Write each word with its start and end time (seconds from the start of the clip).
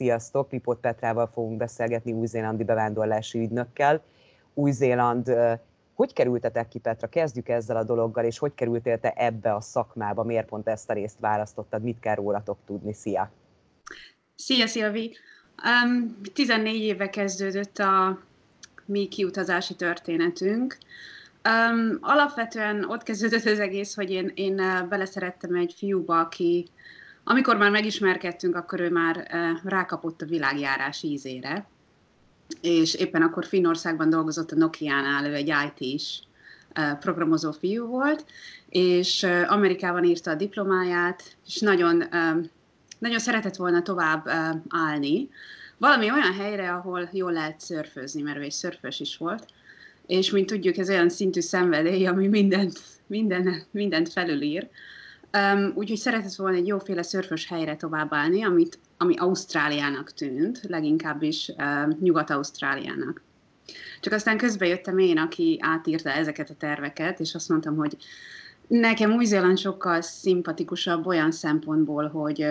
Sziasztok! 0.00 0.52
Lipot 0.52 0.80
Petrával 0.80 1.30
fogunk 1.32 1.56
beszélgetni 1.56 2.12
új-zélandi 2.12 2.64
bevándorlási 2.64 3.38
ügynökkel. 3.38 4.02
Új-Zéland, 4.54 5.32
hogy 5.94 6.12
kerültetek 6.12 6.68
ki, 6.68 6.78
Petra? 6.78 7.08
Kezdjük 7.08 7.48
ezzel 7.48 7.76
a 7.76 7.84
dologgal, 7.84 8.24
és 8.24 8.38
hogy 8.38 8.54
kerültél 8.54 9.00
te 9.00 9.12
ebbe 9.16 9.54
a 9.54 9.60
szakmába? 9.60 10.22
Miért 10.22 10.46
pont 10.46 10.68
ezt 10.68 10.90
a 10.90 10.92
részt 10.92 11.20
választottad? 11.20 11.82
Mit 11.82 12.00
kell 12.00 12.14
rólatok 12.14 12.58
tudni? 12.66 12.92
Szia! 12.92 13.32
Szia, 14.34 14.66
Szilvi! 14.66 15.16
Um, 15.84 16.16
14 16.34 16.74
éve 16.74 17.10
kezdődött 17.10 17.78
a 17.78 18.18
mi 18.84 19.08
kiutazási 19.08 19.74
történetünk. 19.74 20.78
Um, 21.44 21.98
alapvetően 22.00 22.84
ott 22.84 23.02
kezdődött 23.02 23.44
az 23.44 23.58
egész, 23.58 23.94
hogy 23.94 24.10
én, 24.10 24.32
én 24.34 24.86
beleszerettem 24.88 25.54
egy 25.54 25.74
fiúba, 25.76 26.20
aki 26.20 26.68
amikor 27.30 27.56
már 27.56 27.70
megismerkedtünk, 27.70 28.56
akkor 28.56 28.80
ő 28.80 28.90
már 28.90 29.16
uh, 29.16 29.70
rákapott 29.70 30.22
a 30.22 30.26
világjárás 30.26 31.02
ízére, 31.02 31.66
és 32.60 32.94
éppen 32.94 33.22
akkor 33.22 33.44
Finnországban 33.44 34.10
dolgozott 34.10 34.50
a 34.50 34.56
Nokia-nál, 34.56 35.26
ő 35.26 35.34
egy 35.34 35.54
IT-s 35.76 36.18
uh, 36.78 36.98
programozó 36.98 37.52
fiú 37.52 37.86
volt, 37.86 38.24
és 38.68 39.22
uh, 39.22 39.52
Amerikában 39.52 40.04
írta 40.04 40.30
a 40.30 40.34
diplomáját, 40.34 41.36
és 41.46 41.60
nagyon, 41.60 42.04
nagyon 42.98 43.18
szeretett 43.18 43.56
volna 43.56 43.82
tovább 43.82 44.28
állni, 44.68 45.28
valami 45.78 46.10
olyan 46.10 46.34
helyre, 46.34 46.72
ahol 46.72 47.08
jól 47.12 47.32
lehet 47.32 47.60
szörfözni, 47.60 48.22
mert 48.22 48.38
ő 48.38 48.42
egy 48.42 48.50
szörfös 48.50 49.00
is 49.00 49.16
volt, 49.16 49.46
és 50.06 50.30
mint 50.30 50.46
tudjuk, 50.46 50.76
ez 50.76 50.88
olyan 50.88 51.08
szintű 51.08 51.40
szenvedély, 51.40 52.06
ami 52.06 52.26
mindent, 52.26 52.80
minden, 53.06 53.62
mindent 53.70 54.12
felülír. 54.12 54.68
Um, 55.32 55.72
úgyhogy 55.74 55.98
szeretett 55.98 56.34
volna 56.34 56.56
egy 56.56 56.66
jóféle 56.66 57.02
szörfös 57.02 57.46
helyre 57.46 57.76
továbbállni, 57.76 58.44
amit, 58.44 58.78
ami 58.96 59.16
Ausztráliának 59.16 60.12
tűnt, 60.12 60.60
leginkább 60.68 61.22
is 61.22 61.52
uh, 61.56 61.98
Nyugat-Ausztráliának. 62.00 63.22
Csak 64.00 64.12
aztán 64.12 64.36
közben 64.36 64.68
jöttem 64.68 64.98
én, 64.98 65.18
aki 65.18 65.58
átírta 65.60 66.10
ezeket 66.10 66.50
a 66.50 66.54
terveket, 66.54 67.20
és 67.20 67.34
azt 67.34 67.48
mondtam, 67.48 67.76
hogy 67.76 67.96
nekem 68.66 69.12
Új-Zéland 69.12 69.58
sokkal 69.58 70.00
szimpatikusabb 70.00 71.06
olyan 71.06 71.30
szempontból, 71.30 72.08
hogy, 72.08 72.46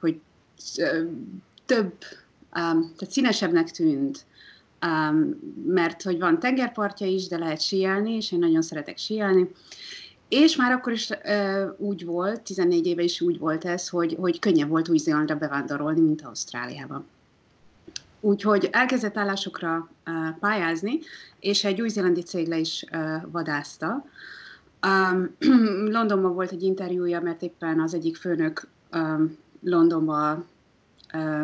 hogy 0.00 0.20
több, 1.66 1.92
um, 2.54 2.92
tehát 2.96 3.10
színesebbnek 3.10 3.70
tűnt, 3.70 4.24
um, 4.86 5.38
mert 5.66 6.02
hogy 6.02 6.18
van 6.18 6.38
tengerpartja 6.38 7.06
is, 7.06 7.28
de 7.28 7.38
lehet 7.38 7.60
síelni, 7.60 8.12
és 8.12 8.32
én 8.32 8.38
nagyon 8.38 8.62
szeretek 8.62 8.98
síelni. 8.98 9.50
És 10.34 10.56
már 10.56 10.72
akkor 10.72 10.92
is 10.92 11.08
uh, 11.08 11.74
úgy 11.76 12.04
volt, 12.04 12.40
14 12.40 12.86
éve 12.86 13.02
is 13.02 13.20
úgy 13.20 13.38
volt 13.38 13.64
ez, 13.64 13.88
hogy, 13.88 14.16
hogy 14.20 14.38
könnyebb 14.38 14.68
volt 14.68 14.88
Új-Zélandra 14.88 15.36
bevándorolni, 15.36 16.00
mint 16.00 16.22
Ausztráliába. 16.22 17.04
Úgyhogy 18.20 18.68
elkezdett 18.72 19.16
állásokra 19.16 19.88
uh, 20.06 20.38
pályázni, 20.40 20.98
és 21.40 21.64
egy 21.64 21.80
új-zélandi 21.80 22.22
cég 22.22 22.48
le 22.48 22.58
is 22.58 22.84
uh, 22.92 23.30
vadázta. 23.30 24.04
Um, 24.86 25.36
Londonban 25.96 26.34
volt 26.34 26.52
egy 26.52 26.62
interjúja, 26.62 27.20
mert 27.20 27.42
éppen 27.42 27.80
az 27.80 27.94
egyik 27.94 28.16
főnök 28.16 28.68
um, 28.92 29.36
Londonban 29.62 30.46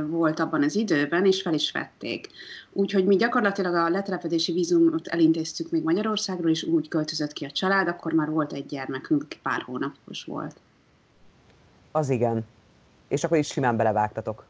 volt 0.07 0.41
abban 0.41 0.63
az 0.63 0.75
időben, 0.75 1.27
és 1.27 1.43
fel 1.43 1.55
is 1.55 1.73
vették. 1.73 2.29
Úgyhogy 2.73 3.05
mi 3.05 3.17
gyakorlatilag 3.17 3.75
a 3.75 3.89
letelepedési 3.89 4.53
vízumot 4.53 5.07
elintéztük 5.07 5.71
még 5.71 5.83
Magyarországról, 5.83 6.51
és 6.51 6.63
úgy 6.63 6.89
költözött 6.89 7.33
ki 7.33 7.45
a 7.45 7.51
család, 7.51 7.89
akkor 7.89 8.13
már 8.13 8.31
volt 8.31 8.53
egy 8.53 8.67
gyermekünk, 8.67 9.23
aki 9.23 9.39
pár 9.43 9.63
hónapos 9.63 10.25
volt. 10.25 10.57
Az 11.93 12.11
igen. 12.11 12.47
És 13.09 13.25
akkor 13.25 13.39
is 13.39 13.47
simán 13.47 13.77
belevágtatok. 13.77 14.45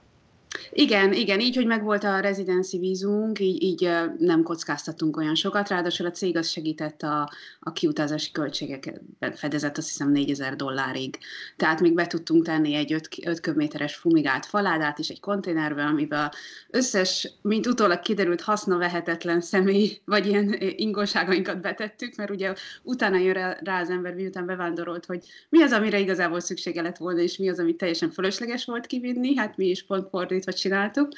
Igen, 0.73 1.13
igen, 1.13 1.41
így, 1.41 1.57
hogy 1.57 1.67
megvolt 1.67 2.05
a 2.05 2.21
rezidenci 2.21 2.79
vízunk, 2.79 3.41
így, 3.41 3.63
így 3.63 3.91
nem 4.19 4.43
kockáztatunk 4.43 5.17
olyan 5.17 5.35
sokat, 5.35 5.69
ráadásul 5.69 6.07
a 6.07 6.11
cég 6.11 6.37
az 6.37 6.49
segített 6.49 7.03
a, 7.03 7.31
a 7.61 7.73
kiutazási 7.73 8.31
költségeket, 8.31 9.01
fedezett 9.35 9.77
azt 9.77 9.89
hiszem 9.89 10.11
4000 10.11 10.57
dollárig. 10.57 11.19
Tehát 11.57 11.81
még 11.81 11.95
be 11.95 12.07
tudtunk 12.07 12.45
tenni 12.45 12.75
egy 12.75 12.93
5, 12.93 13.09
5 13.25 13.41
köbméteres 13.41 13.95
fumigált 13.95 14.47
faládát 14.47 14.99
is 14.99 15.09
egy 15.09 15.21
konténerbe, 15.21 15.85
amiben 15.85 16.31
összes, 16.71 17.33
mint 17.43 17.67
utólag 17.67 18.01
kiderült, 18.01 18.45
vehetetlen 18.67 19.41
személy, 19.41 20.01
vagy 20.05 20.27
ilyen 20.27 20.57
ingóságainkat 20.59 21.61
betettük, 21.61 22.17
mert 22.17 22.31
ugye 22.31 22.55
utána 22.83 23.17
jön 23.17 23.57
rá 23.63 23.81
az 23.81 23.91
ember, 23.91 24.15
miután 24.15 24.47
bevándorolt, 24.47 25.07
hogy 25.07 25.25
mi 25.49 25.63
az, 25.63 25.73
amire 25.73 25.99
igazából 25.99 26.41
szüksége 26.41 26.83
lett 26.83 26.97
volna, 26.97 27.21
és 27.21 27.37
mi 27.37 27.49
az, 27.49 27.59
ami 27.59 27.77
teljesen 27.77 28.11
fölösleges 28.11 28.65
volt 28.65 28.87
kivinni, 28.87 29.37
hát 29.37 29.57
mi 29.57 29.67
is 29.67 29.85
pont 29.85 30.09
fordít 30.09 30.45
fordítva 30.49 30.53
csináltuk. 30.53 31.09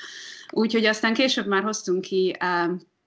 Úgyhogy 0.51 0.85
aztán 0.85 1.15
később 1.15 1.47
már 1.47 1.63
hoztunk 1.63 2.01
ki 2.01 2.37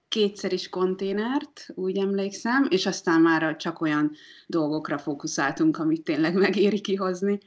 kétszer 0.07 0.53
is 0.53 0.69
konténert, 0.69 1.67
úgy 1.75 1.97
emlékszem, 1.97 2.67
és 2.69 2.85
aztán 2.85 3.21
már 3.21 3.55
csak 3.55 3.81
olyan 3.81 4.11
dolgokra 4.47 4.97
fókuszáltunk, 4.97 5.77
amit 5.77 6.03
tényleg 6.03 6.33
megéri 6.33 6.81
kihozni. 6.81 7.39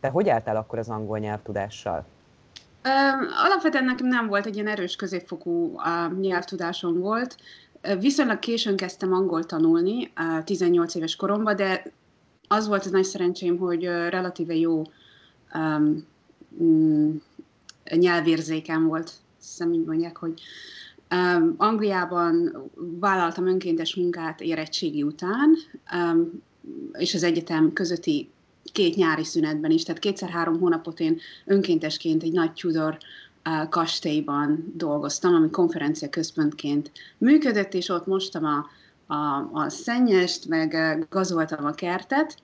Te 0.00 0.08
hogy 0.08 0.28
álltál 0.28 0.56
akkor 0.56 0.78
az 0.78 0.88
angol 0.88 1.18
nyelvtudással? 1.18 2.06
Alapvetően 3.44 3.84
nekem 3.84 4.06
nem 4.06 4.26
volt 4.26 4.46
egy 4.46 4.54
ilyen 4.54 4.66
erős 4.66 4.96
középfokú 4.96 5.80
nyelvtudásom 6.20 7.00
volt. 7.00 7.36
Viszonylag 7.98 8.38
későn 8.38 8.76
kezdtem 8.76 9.12
angol 9.12 9.44
tanulni, 9.44 10.12
18 10.44 10.94
éves 10.94 11.16
koromban, 11.16 11.56
de 11.56 11.92
az 12.48 12.68
volt 12.68 12.84
az 12.84 12.90
nagy 12.90 13.04
szerencsém, 13.04 13.58
hogy 13.58 13.84
relatíve 13.84 14.54
jó 14.54 14.82
um, 15.54 17.22
nyelvérzékem 17.94 18.86
volt, 18.86 19.12
hiszem 19.40 19.72
így 19.72 19.84
mondják, 19.84 20.16
hogy 20.16 20.40
um, 21.10 21.54
Angliában 21.56 22.56
vállaltam 23.00 23.46
önkéntes 23.46 23.94
munkát 23.94 24.40
érettségi 24.40 25.02
után, 25.02 25.56
um, 25.92 26.42
és 26.92 27.14
az 27.14 27.22
egyetem 27.22 27.72
közötti 27.72 28.30
két 28.72 28.94
nyári 28.96 29.24
szünetben 29.24 29.70
is, 29.70 29.82
tehát 29.82 30.00
kétszer-három 30.00 30.58
hónapot 30.58 31.00
én 31.00 31.18
önkéntesként 31.44 32.22
egy 32.22 32.32
nagy 32.32 32.52
Tudor 32.52 32.98
uh, 33.44 33.68
kastélyban 33.68 34.72
dolgoztam, 34.76 35.34
ami 35.34 35.50
konferencia 35.50 36.08
központként 36.08 36.92
működött, 37.18 37.74
és 37.74 37.88
ott 37.88 38.06
mostam 38.06 38.44
a, 38.44 38.66
a, 39.14 39.50
a 39.52 39.68
szennyest, 39.68 40.48
meg 40.48 40.76
gazoltam 41.10 41.64
a 41.64 41.70
kertet, 41.70 42.36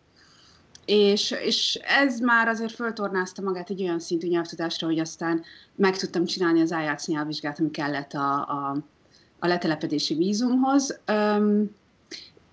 és, 0.84 1.30
és 1.30 1.78
ez 1.82 2.20
már 2.20 2.48
azért 2.48 2.72
föltornázta 2.72 3.42
magát 3.42 3.70
egy 3.70 3.82
olyan 3.82 3.98
szintű 3.98 4.28
nyelvtudásra, 4.28 4.86
hogy 4.86 4.98
aztán 4.98 5.42
meg 5.74 5.96
tudtam 5.96 6.24
csinálni 6.24 6.60
az 6.60 6.70
IELTS 6.70 7.06
nyelvvizsgát, 7.06 7.58
ami 7.58 7.70
kellett 7.70 8.12
a, 8.12 8.34
a, 8.34 8.76
a 9.38 9.46
letelepedési 9.46 10.14
vízumhoz. 10.14 11.00
Um, 11.12 11.70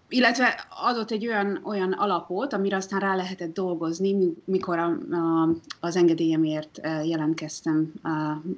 illetve 0.09 0.68
adott 0.70 1.12
egy 1.12 1.28
olyan, 1.28 1.59
olyan 1.64 1.92
alapot, 1.92 2.53
amire 2.53 2.75
aztán 2.75 3.00
rá 3.00 3.16
lehetett 3.16 3.53
dolgozni, 3.53 4.34
mikor 4.46 4.78
a, 4.78 4.97
a, 5.12 5.50
az 5.80 5.96
engedélyemért 5.96 6.78
e, 6.78 7.03
jelentkeztem 7.03 7.94
a 8.03 8.09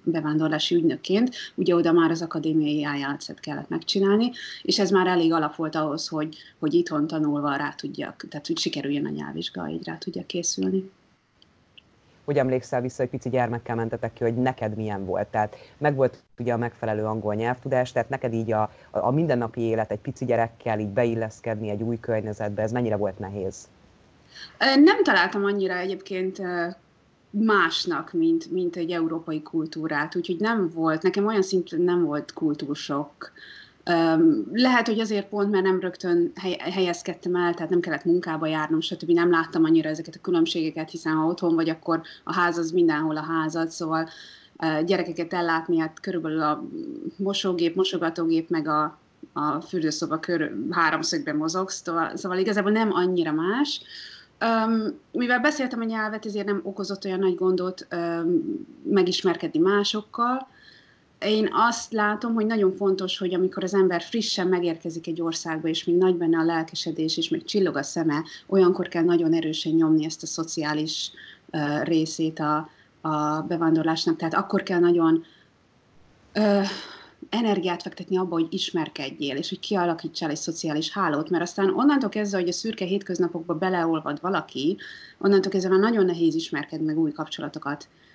bevándorlási 0.04 0.76
ügynökként. 0.76 1.36
Ugye 1.56 1.76
oda 1.76 1.92
már 1.92 2.12
az 2.12 2.22
akadémiai 2.22 2.78
ielts 2.78 3.32
kellett 3.34 3.70
megcsinálni, 3.70 4.32
és 4.62 4.80
ez 4.80 4.90
már 4.90 5.08
elég 5.08 5.34
alap 5.34 5.56
volt 5.56 5.76
ahhoz, 5.76 6.08
hogy, 6.08 6.38
hogy 6.60 6.74
itthon 6.74 7.08
tanulva 7.08 7.56
rá 7.56 7.74
tudjak, 7.74 8.26
tehát 8.30 8.48
hogy 8.48 8.58
sikerüljön 8.58 9.06
a 9.06 9.10
nyelvvizsga, 9.10 9.70
így 9.70 9.86
rá 9.86 9.98
tudjak 9.98 10.28
készülni 10.28 10.92
hogy 12.26 12.38
emlékszel 12.38 12.82
vissza, 12.82 13.02
hogy 13.02 13.12
pici 13.12 13.30
gyermekkel 13.30 13.76
mentetek 13.76 14.14
ki, 14.14 14.24
hogy 14.24 14.36
neked 14.36 14.76
milyen 14.76 15.06
volt? 15.06 15.28
Tehát 15.28 15.56
meg 15.78 15.96
volt 15.96 16.24
ugye 16.40 16.54
a 16.54 16.58
megfelelő 16.58 17.06
angol 17.06 17.36
nyelvtudás, 17.36 17.92
tehát 17.92 18.10
neked 18.10 18.34
így 18.34 18.52
a, 18.52 18.72
a 18.90 19.12
mindennapi 19.12 19.62
élet 19.62 19.92
egy 19.92 20.00
pici 20.00 20.26
gyerekkel 20.26 20.80
így 20.80 20.90
beilleszkedni 20.90 21.70
egy 21.70 21.82
új 21.82 22.00
környezetbe, 22.00 22.62
ez 22.62 22.72
mennyire 22.72 22.96
volt 22.96 23.20
nehéz? 23.20 23.68
Nem 24.60 25.04
találtam 25.04 25.44
annyira 25.44 25.78
egyébként 25.78 26.42
másnak, 27.30 28.14
mint, 28.14 28.52
mint 28.52 28.76
egy 28.76 28.92
európai 28.92 29.42
kultúrát, 29.42 30.16
úgyhogy 30.16 30.40
nem 30.40 30.70
volt, 30.74 31.02
nekem 31.02 31.26
olyan 31.26 31.42
szinten 31.42 31.82
nem 31.82 32.06
volt 32.06 32.34
kultúrsok. 32.34 33.32
Lehet, 34.54 34.88
hogy 34.88 35.00
azért 35.00 35.30
pont, 35.30 35.52
mert 35.52 35.64
nem 35.64 35.80
rögtön 35.80 36.32
helyezkedtem 36.60 37.36
el, 37.36 37.54
tehát 37.54 37.70
nem 37.70 37.80
kellett 37.80 38.06
munkába 38.06 38.48
járnom, 38.48 38.82
stb. 38.82 39.10
Nem 39.10 39.30
láttam 39.30 39.64
annyira 39.64 39.90
ezeket 39.90 40.16
a 40.16 40.22
különbségeket, 40.22 40.90
hiszen 40.90 41.14
ha 41.14 41.26
otthon 41.26 41.56
vagy, 41.56 41.70
akkor 41.70 42.02
a 42.24 42.34
ház 42.34 42.58
az 42.58 42.72
mindenhol 42.72 43.18
a 43.18 43.24
házad, 43.24 43.70
szóval 43.70 44.10
gyerekeket 44.86 45.34
ellátni, 45.34 45.80
hát 45.80 46.00
körülbelül 46.00 46.42
a 46.42 46.64
mosógép, 47.16 47.76
mosogatógép, 47.76 48.50
meg 48.50 48.68
a, 48.68 48.98
a 49.34 49.62
fürdőszoba 49.62 50.20
körül 50.20 50.68
háromszögben 50.72 51.36
mozogsz, 51.36 51.82
szóval, 51.84 52.18
szóval 52.18 52.38
igazából 52.38 52.72
nem 52.72 52.94
annyira 52.94 53.32
más. 53.32 53.82
Um, 54.66 55.00
mivel 55.12 55.40
beszéltem 55.40 55.82
a 55.82 55.84
nyelvet, 55.84 56.26
ezért 56.26 56.46
nem 56.46 56.62
okozott 56.64 57.06
olyan 57.06 57.20
nagy 57.20 57.36
gondot 57.36 57.88
um, 57.92 58.68
megismerkedni 58.84 59.60
másokkal, 59.60 60.48
én 61.26 61.50
azt 61.52 61.94
látom, 61.94 62.34
hogy 62.34 62.46
nagyon 62.46 62.76
fontos, 62.76 63.18
hogy 63.18 63.34
amikor 63.34 63.64
az 63.64 63.74
ember 63.74 64.02
frissen 64.02 64.48
megérkezik 64.48 65.08
egy 65.08 65.22
országba, 65.22 65.68
és 65.68 65.84
még 65.84 65.96
nagy 65.98 66.16
benne 66.16 66.38
a 66.38 66.44
lelkesedés, 66.44 67.18
és 67.18 67.30
még 67.30 67.44
csillog 67.44 67.76
a 67.76 67.84
szeme, 67.84 68.24
olyankor 68.48 68.88
kell 68.88 69.04
nagyon 69.04 69.34
erősen 69.34 69.74
nyomni 69.74 70.06
ezt 70.06 70.24
a 70.24 70.28
szociális 70.28 71.12
uh, 71.52 71.84
részét 71.84 72.40
a, 72.40 72.70
a 73.02 73.42
bevándorlásnak, 73.42 74.16
tehát 74.16 74.34
akkor 74.34 74.64
kell 74.64 74.80
nagyon 74.80 75.24
ö, 76.34 76.62
energiát 77.30 77.82
fektetni 77.82 78.18
abba, 78.18 78.34
hogy 78.34 78.48
ismerkedjél, 78.50 79.36
és 79.36 79.50
hogy 79.50 79.60
kialakítsál 79.60 80.30
egy 80.30 80.36
szociális 80.36 80.92
hálót, 80.92 81.30
mert 81.30 81.44
aztán 81.44 81.74
onnantól 81.74 82.10
kezdve, 82.10 82.40
hogy 82.40 82.48
a 82.48 82.52
szürke 82.52 82.86
hétköznapokba 82.86 83.54
beleolvad 83.54 84.22
valaki, 84.22 84.78
onnantól 85.18 85.52
kezdve 85.52 85.72
már 85.72 85.80
nagyon 85.80 86.06
nehéz 86.06 86.36
ismerkedni, 86.36 86.86
meg 86.86 87.00
új 87.00 87.12
kapcsolatokat. 87.12 87.88
uh, 87.88 88.11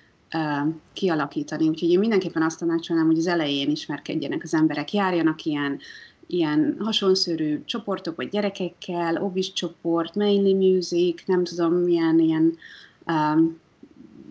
kialakítani. 0.93 1.67
Úgyhogy 1.67 1.89
én 1.89 1.99
mindenképpen 1.99 2.41
azt 2.41 2.59
tanácsolnám, 2.59 3.05
hogy 3.05 3.17
az 3.17 3.27
elején 3.27 3.69
ismerkedjenek 3.69 4.43
az 4.43 4.53
emberek, 4.53 4.93
járjanak 4.93 5.43
ilyen, 5.43 5.79
ilyen 6.27 6.77
hasonszörű 6.79 7.63
csoportok, 7.65 8.15
vagy 8.15 8.29
gyerekekkel, 8.29 9.23
obis 9.23 9.53
csoport, 9.53 10.15
mainly 10.15 10.53
music, 10.53 11.23
nem 11.25 11.43
tudom 11.43 11.73
milyen 11.73 12.19
ilyen 12.19 12.57
um, 13.07 13.59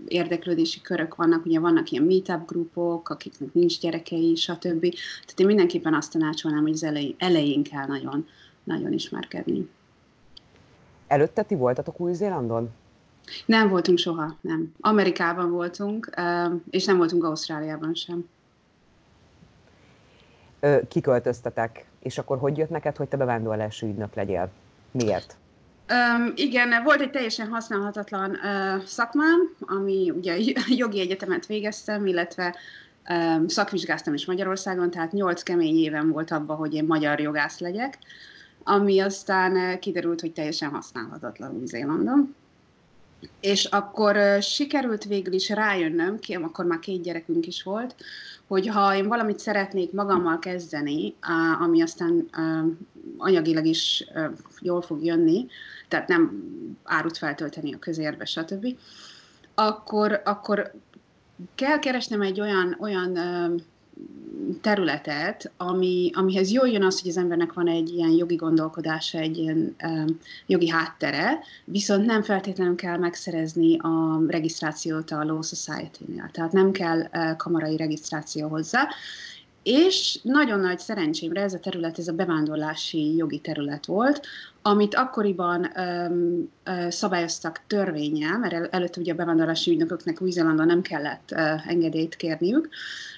érdeklődési 0.09 0.81
körök 0.81 1.15
vannak, 1.15 1.47
ugye 1.47 1.61
vannak 1.61 1.91
ilyen 1.91 2.05
meetup 2.05 2.47
grupok, 2.47 3.09
akiknek 3.09 3.55
nincs 3.55 3.81
gyerekei, 3.81 4.35
stb. 4.35 4.81
Tehát 4.81 5.41
én 5.41 5.47
mindenképpen 5.47 5.95
azt 5.95 6.13
tanácsolnám, 6.13 6.63
hogy 6.63 6.73
az 6.73 6.85
elején, 6.85 7.15
elején 7.19 7.63
kell 7.63 7.87
nagyon, 7.87 8.27
nagyon 8.65 8.93
ismerkedni. 8.93 9.69
Előtte 11.07 11.43
ti 11.43 11.55
voltatok 11.55 12.01
Új-Zélandon? 12.01 12.71
Nem 13.47 13.69
voltunk 13.69 13.99
soha, 13.99 14.37
nem. 14.41 14.73
Amerikában 14.81 15.51
voltunk, 15.51 16.11
és 16.71 16.85
nem 16.85 16.97
voltunk 16.97 17.25
Ausztráliában 17.25 17.95
sem. 17.95 18.29
Kiköltöztetek, 20.89 21.85
és 22.03 22.19
akkor 22.19 22.39
hogy 22.39 22.57
jött 22.59 22.71
neked, 22.71 22.97
hogy 22.97 23.09
te 23.09 23.17
bevándorlási 23.17 23.87
ügynök 23.87 24.15
legyél? 24.15 24.51
Miért? 24.91 25.37
Um, 25.91 26.33
igen, 26.35 26.83
volt 26.85 27.01
egy 27.01 27.11
teljesen 27.11 27.49
használhatatlan 27.49 28.31
uh, 28.31 28.85
szakmám, 28.85 29.55
ami 29.61 30.11
ugye 30.11 30.37
jogi 30.83 31.01
egyetemet 31.01 31.47
végeztem, 31.47 32.07
illetve 32.07 32.57
um, 33.09 33.49
szakvizsgáztam 33.49 34.15
is 34.15 34.27
Magyarországon, 34.27 34.91
tehát 34.91 35.13
nyolc 35.13 35.43
kemény 35.43 35.77
éven 35.77 36.11
volt 36.11 36.31
abba, 36.31 36.55
hogy 36.55 36.75
én 36.75 36.85
magyar 36.85 37.21
jogász 37.21 37.59
legyek, 37.59 37.99
ami 38.63 39.01
aztán 39.01 39.53
uh, 39.53 39.79
kiderült, 39.79 40.21
hogy 40.21 40.33
teljesen 40.33 40.71
használhatatlan 40.71 41.57
Új-Zélandon. 41.57 42.35
És 43.41 43.65
akkor 43.65 44.43
sikerült 44.43 45.05
végül 45.05 45.33
is 45.33 45.49
rájönnöm, 45.49 46.19
ki, 46.19 46.35
akkor 46.35 46.65
már 46.65 46.79
két 46.79 47.03
gyerekünk 47.03 47.47
is 47.47 47.63
volt, 47.63 47.95
hogy 48.47 48.67
ha 48.67 48.95
én 48.95 49.09
valamit 49.09 49.39
szeretnék 49.39 49.93
magammal 49.93 50.39
kezdeni, 50.39 51.15
ami 51.61 51.83
aztán 51.83 52.29
anyagilag 53.17 53.65
is 53.65 54.07
jól 54.61 54.83
fog 54.83 55.05
jönni, 55.05 55.47
tehát 55.89 56.09
nem 56.09 56.43
árut 56.85 57.17
feltölteni 57.17 57.75
a 57.75 57.79
közérbe, 57.79 58.25
stb., 58.25 58.67
akkor, 59.55 60.21
akkor 60.25 60.73
kell 61.55 61.79
keresnem 61.79 62.21
egy 62.21 62.41
olyan, 62.41 62.77
olyan 62.81 63.19
területet, 64.61 65.53
ami, 65.57 66.11
amihez 66.15 66.51
jól 66.51 66.69
jön 66.69 66.85
az, 66.85 67.01
hogy 67.01 67.11
az 67.11 67.17
embernek 67.17 67.53
van 67.53 67.69
egy 67.69 67.89
ilyen 67.89 68.11
jogi 68.11 68.35
gondolkodása, 68.35 69.19
egy 69.19 69.37
ilyen 69.37 69.77
um, 69.83 70.19
jogi 70.47 70.69
háttere, 70.69 71.39
viszont 71.65 72.07
nem 72.07 72.23
feltétlenül 72.23 72.75
kell 72.75 72.99
megszerezni 72.99 73.79
a 73.79 74.21
regisztrációt 74.29 75.11
a 75.11 75.25
Law 75.25 75.43
Society-nél, 75.43 76.29
tehát 76.33 76.53
nem 76.53 76.71
kell 76.71 77.01
uh, 77.01 77.37
kamarai 77.37 77.77
regisztráció 77.77 78.49
hozzá, 78.49 78.89
és 79.67 80.19
nagyon 80.23 80.61
nagy 80.61 80.79
szerencsémre 80.79 81.41
ez 81.41 81.55
a 81.55 81.59
terület, 81.59 81.99
ez 81.99 82.09
a 82.09 82.13
bevándorlási 82.13 83.17
jogi 83.17 83.39
terület 83.39 83.87
volt, 83.87 84.27
amit 84.63 84.95
akkoriban 84.95 85.71
um, 85.77 86.51
uh, 86.67 86.89
szabályoztak 86.89 87.61
törvényel, 87.67 88.39
mert 88.39 88.53
el, 88.53 88.67
előtte 88.67 89.01
ugye 89.01 89.13
a 89.13 89.17
bevándorlási 89.17 89.71
ügynököknek 89.71 90.23
Új-Zélandon 90.23 90.67
nem 90.67 90.83
kellett 90.83 91.31
uh, 91.33 91.71
engedélyt 91.71 92.17
kérniük, 92.17 92.69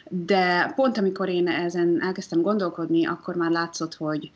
de 0.08 0.72
pont 0.76 0.98
amikor 0.98 1.28
én 1.28 1.48
ezen 1.48 2.02
elkezdtem 2.02 2.42
gondolkodni, 2.42 3.06
akkor 3.06 3.34
már 3.34 3.50
látszott, 3.50 3.94
hogy 3.94 4.30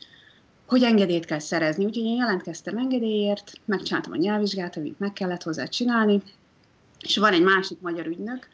hogy 0.67 0.83
engedélyt 0.83 1.25
kell 1.25 1.39
szerezni. 1.39 1.85
Úgyhogy 1.85 2.05
én 2.05 2.15
jelentkeztem 2.15 2.77
engedélyért, 2.77 3.51
megcsináltam 3.65 4.11
a 4.11 4.15
nyelvvizsgát, 4.17 4.77
amit 4.77 4.99
meg 4.99 5.13
kellett 5.13 5.43
hozzá 5.43 5.65
csinálni, 5.65 6.21
és 6.99 7.17
van 7.17 7.33
egy 7.33 7.43
másik 7.43 7.79
magyar 7.81 8.07
ügynök, 8.07 8.47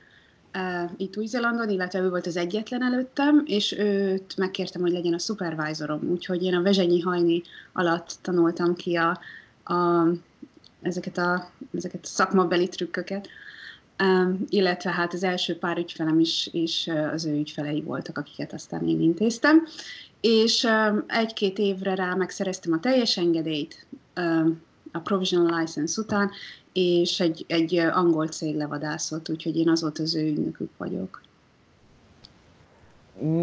itt 0.97 1.17
Új-Zélandon, 1.17 1.69
illetve 1.69 1.99
ő 1.99 2.09
volt 2.09 2.27
az 2.27 2.37
egyetlen 2.37 2.83
előttem, 2.83 3.43
és 3.45 3.71
őt 3.77 4.37
megkértem, 4.37 4.81
hogy 4.81 4.91
legyen 4.91 5.13
a 5.13 5.19
supervisorom, 5.19 6.09
úgyhogy 6.09 6.43
én 6.43 6.55
a 6.55 6.61
Vezsenyi 6.61 6.99
Hajni 6.99 7.41
alatt 7.73 8.17
tanultam 8.21 8.75
ki 8.75 8.95
a, 8.95 9.19
a, 9.73 10.07
ezeket, 10.81 11.17
a, 11.17 11.49
ezeket 11.73 12.03
a 12.03 12.07
szakmabeli 12.07 12.67
trükköket, 12.67 13.27
illetve 14.49 14.91
hát 14.91 15.13
az 15.13 15.23
első 15.23 15.57
pár 15.57 15.77
ügyfelem 15.77 16.19
is, 16.19 16.49
is 16.51 16.89
az 17.13 17.25
ő 17.25 17.33
ügyfelei 17.33 17.81
voltak, 17.81 18.17
akiket 18.17 18.53
aztán 18.53 18.87
én 18.87 19.01
intéztem, 19.01 19.67
és 20.21 20.67
egy-két 21.07 21.57
évre 21.57 21.95
rá 21.95 22.13
megszereztem 22.13 22.73
a 22.73 22.79
teljes 22.79 23.17
engedélyt, 23.17 23.85
a 24.91 24.99
provisional 24.99 25.59
license 25.59 26.01
után, 26.01 26.31
és 26.73 27.19
egy, 27.19 27.45
egy 27.47 27.75
angol 27.75 28.27
cég 28.27 28.55
levadászott, 28.55 29.29
úgyhogy 29.29 29.55
én 29.55 29.69
azóta 29.69 30.03
az 30.03 30.15
ő 30.15 30.27
ügynökük 30.27 30.69
vagyok. 30.77 31.21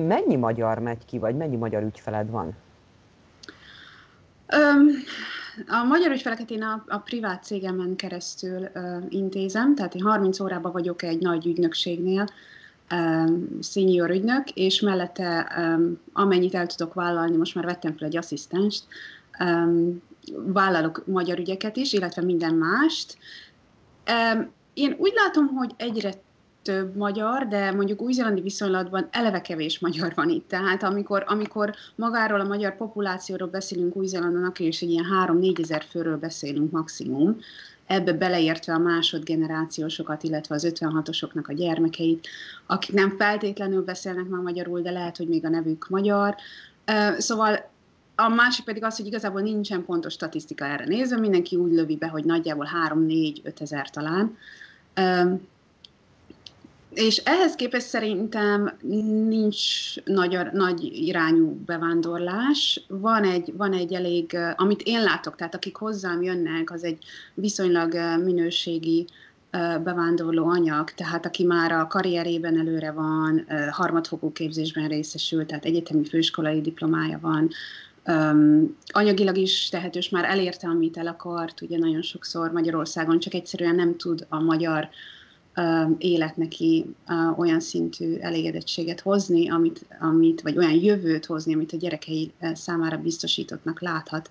Mennyi 0.07 0.37
magyar 0.37 0.79
megy 0.79 1.05
ki, 1.05 1.19
vagy 1.19 1.37
mennyi 1.37 1.57
magyar 1.57 1.83
ügyfeled 1.83 2.31
van? 2.31 2.55
Um, 4.57 4.87
a 5.69 5.85
magyar 5.85 6.11
ügyfeleket 6.11 6.51
én 6.51 6.63
a, 6.63 6.85
a 6.89 6.99
privát 6.99 7.45
cégemen 7.45 7.97
keresztül 7.97 8.69
uh, 8.75 9.05
intézem, 9.09 9.75
tehát 9.75 9.95
én 9.95 10.03
30 10.03 10.41
órában 10.41 10.73
vagyok 10.73 11.03
egy 11.03 11.19
nagy 11.19 11.47
ügynökségnél, 11.47 12.27
um, 12.91 13.49
senior 13.63 14.11
ügynök, 14.11 14.51
és 14.51 14.81
mellette 14.81 15.47
um, 15.59 15.99
amennyit 16.13 16.55
el 16.55 16.67
tudok 16.67 16.95
vállalni, 16.95 17.37
most 17.37 17.55
már 17.55 17.65
vettem 17.65 17.97
fel 17.97 18.07
egy 18.07 18.17
asszisztenst, 18.17 18.85
um, 19.41 20.03
vállalok 20.35 21.03
magyar 21.07 21.39
ügyeket 21.39 21.77
is, 21.77 21.93
illetve 21.93 22.23
minden 22.23 22.55
mást. 22.55 23.17
Én 24.75 24.97
úgy 24.99 25.13
látom, 25.15 25.47
hogy 25.47 25.75
egyre 25.77 26.13
több 26.63 26.97
magyar, 26.97 27.47
de 27.49 27.73
mondjuk 27.73 28.03
új-zélandi 28.03 28.41
viszonylatban 28.41 29.09
eleve 29.11 29.41
kevés 29.41 29.79
magyar 29.79 30.13
van 30.15 30.29
itt. 30.29 30.49
Tehát 30.49 30.83
amikor, 30.83 31.25
amikor 31.27 31.75
magáról 31.95 32.41
a 32.41 32.47
magyar 32.47 32.77
populációról 32.77 33.49
beszélünk 33.49 33.97
Új-Zélandon, 33.97 34.45
akkor 34.45 34.67
is 34.67 34.83
egy 34.83 34.91
ilyen 34.91 35.05
3-4 35.27 35.63
ezer 35.63 35.85
főről 35.91 36.17
beszélünk 36.17 36.71
maximum, 36.71 37.39
ebbe 37.87 38.13
beleértve 38.13 38.73
a 38.73 38.79
másodgenerációsokat, 38.79 40.23
illetve 40.23 40.55
az 40.55 40.73
56-osoknak 40.75 41.45
a 41.45 41.53
gyermekeit, 41.53 42.27
akik 42.67 42.95
nem 42.95 43.17
feltétlenül 43.19 43.85
beszélnek 43.85 44.29
már 44.29 44.41
magyarul, 44.41 44.81
de 44.81 44.91
lehet, 44.91 45.17
hogy 45.17 45.29
még 45.29 45.45
a 45.45 45.49
nevük 45.49 45.89
magyar. 45.89 46.35
Szóval 47.19 47.71
a 48.17 48.29
másik 48.29 48.65
pedig 48.65 48.85
az, 48.85 48.97
hogy 48.97 49.07
igazából 49.07 49.41
nincsen 49.41 49.85
pontos 49.85 50.13
statisztika 50.13 50.65
erre 50.65 50.85
nézve, 50.85 51.19
mindenki 51.19 51.57
úgy 51.57 51.73
lövi 51.73 51.97
be, 51.97 52.09
hogy 52.09 52.25
nagyjából 52.25 52.69
3-4-5 52.89 53.61
ezer 53.61 53.91
talán. 53.91 54.37
És 56.95 57.17
ehhez 57.17 57.55
képest 57.55 57.87
szerintem 57.87 58.73
nincs 59.29 59.59
nagy, 60.05 60.39
nagy 60.53 60.83
irányú 60.83 61.61
bevándorlás. 61.67 62.85
Van 62.89 63.25
egy, 63.25 63.53
van 63.57 63.73
egy 63.73 63.93
elég, 63.93 64.39
amit 64.57 64.83
én 64.85 65.03
látok, 65.03 65.37
tehát 65.37 65.55
akik 65.55 65.77
hozzám 65.77 66.23
jönnek, 66.23 66.71
az 66.71 66.85
egy 66.85 66.99
viszonylag 67.35 67.95
minőségi 68.25 69.07
bevándorló 69.83 70.49
anyag, 70.49 70.91
tehát 70.91 71.27
aki 71.27 71.45
már 71.45 71.73
a 71.73 71.87
karrierében 71.87 72.59
előre 72.59 72.91
van, 72.91 73.47
harmadfokú 73.71 74.33
képzésben 74.33 74.89
részesül, 74.89 75.47
tehát 75.47 75.65
egyetemi 75.65 76.05
főiskolai 76.05 76.61
diplomája 76.61 77.19
van, 77.21 77.51
um, 78.07 78.77
anyagilag 78.87 79.37
is 79.37 79.69
tehetős, 79.69 80.09
már 80.09 80.25
elérte, 80.25 80.69
amit 80.69 80.97
el 80.97 81.07
akart, 81.07 81.61
ugye 81.61 81.79
nagyon 81.79 82.03
sokszor 82.03 82.53
Magyarországon 82.53 83.19
csak 83.19 83.35
egyszerűen 83.35 83.75
nem 83.75 83.97
tud 83.97 84.27
a 84.29 84.41
magyar 84.41 84.89
um, 85.57 85.97
élet 85.99 86.37
neki 86.37 86.87
uh, 87.09 87.39
olyan 87.39 87.61
szintű 87.61 88.17
elégedettséget 88.17 89.01
hozni, 89.01 89.51
amit, 89.51 89.87
amit, 90.01 90.41
vagy 90.41 90.57
olyan 90.57 90.75
jövőt 90.83 91.27
hozni, 91.27 91.55
amit 91.55 91.73
a 91.73 91.77
gyerekei 91.77 92.33
számára 92.53 92.97
biztosítottnak 92.97 93.81
láthat. 93.81 94.31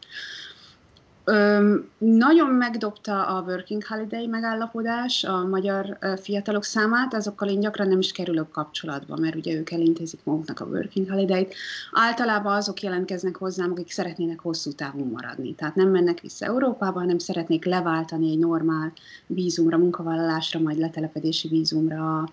Öm, 1.28 1.90
nagyon 1.98 2.50
megdobta 2.50 3.26
a 3.26 3.42
Working 3.42 3.86
Holiday 3.86 4.28
megállapodás 4.28 5.24
a 5.24 5.48
magyar 5.48 5.98
fiatalok 6.22 6.64
számát, 6.64 7.14
azokkal 7.14 7.50
én 7.50 7.60
gyakran 7.60 7.88
nem 7.88 8.00
is 8.00 8.12
kerülök 8.12 8.52
kapcsolatba, 8.52 9.18
mert 9.18 9.36
ugye 9.36 9.54
ők 9.54 9.72
elintézik 9.72 10.20
maguknak 10.24 10.60
a 10.60 10.66
Working 10.66 11.10
Holiday-t. 11.10 11.54
Általában 11.92 12.56
azok 12.56 12.82
jelentkeznek 12.82 13.36
hozzám, 13.36 13.72
akik 13.72 13.92
szeretnének 13.92 14.40
hosszú 14.40 14.72
távon 14.72 15.08
maradni. 15.08 15.56
Tehát 15.56 15.76
nem 15.76 15.90
mennek 15.90 16.20
vissza 16.20 16.46
Európába, 16.46 17.00
hanem 17.00 17.18
szeretnék 17.18 17.66
leváltani 17.66 18.32
egy 18.32 18.40
normál 18.40 18.92
vízumra, 19.28 19.78
munkavállalásra, 19.78 20.60
majd 20.60 20.78
letelepedési 20.78 21.48
vízumra 21.48 22.30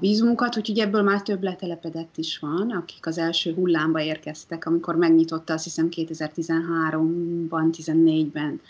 vízumukat, 0.00 0.56
úgyhogy 0.56 0.78
ebből 0.78 1.02
már 1.02 1.22
több 1.22 1.42
letelepedett 1.42 2.16
is 2.16 2.38
van, 2.38 2.70
akik 2.70 3.06
az 3.06 3.18
első 3.18 3.54
hullámba 3.54 4.00
érkeztek, 4.00 4.66
amikor 4.66 4.96
megnyitotta, 4.96 5.52
azt 5.52 5.64
hiszem 5.64 5.88
2013-ban, 5.90 7.74
14-ben 7.78 8.60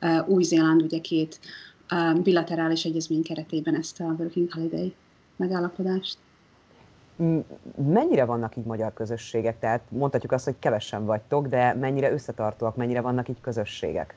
uh, 0.00 0.28
Új-Zéland 0.28 0.82
ugye 0.82 0.98
két 0.98 1.40
bilaterális 2.22 2.84
egyezmény 2.84 3.22
keretében 3.22 3.74
ezt 3.74 4.00
a 4.00 4.14
Working 4.18 4.52
Holiday 4.52 4.94
megállapodást. 5.36 6.18
Mennyire 7.76 8.24
vannak 8.24 8.56
így 8.56 8.64
magyar 8.64 8.92
közösségek? 8.92 9.58
Tehát 9.58 9.82
mondhatjuk 9.88 10.32
azt, 10.32 10.44
hogy 10.44 10.54
kevesen 10.58 11.04
vagytok, 11.04 11.46
de 11.46 11.74
mennyire 11.74 12.12
összetartóak, 12.12 12.76
mennyire 12.76 13.00
vannak 13.00 13.28
így 13.28 13.40
közösségek? 13.40 14.14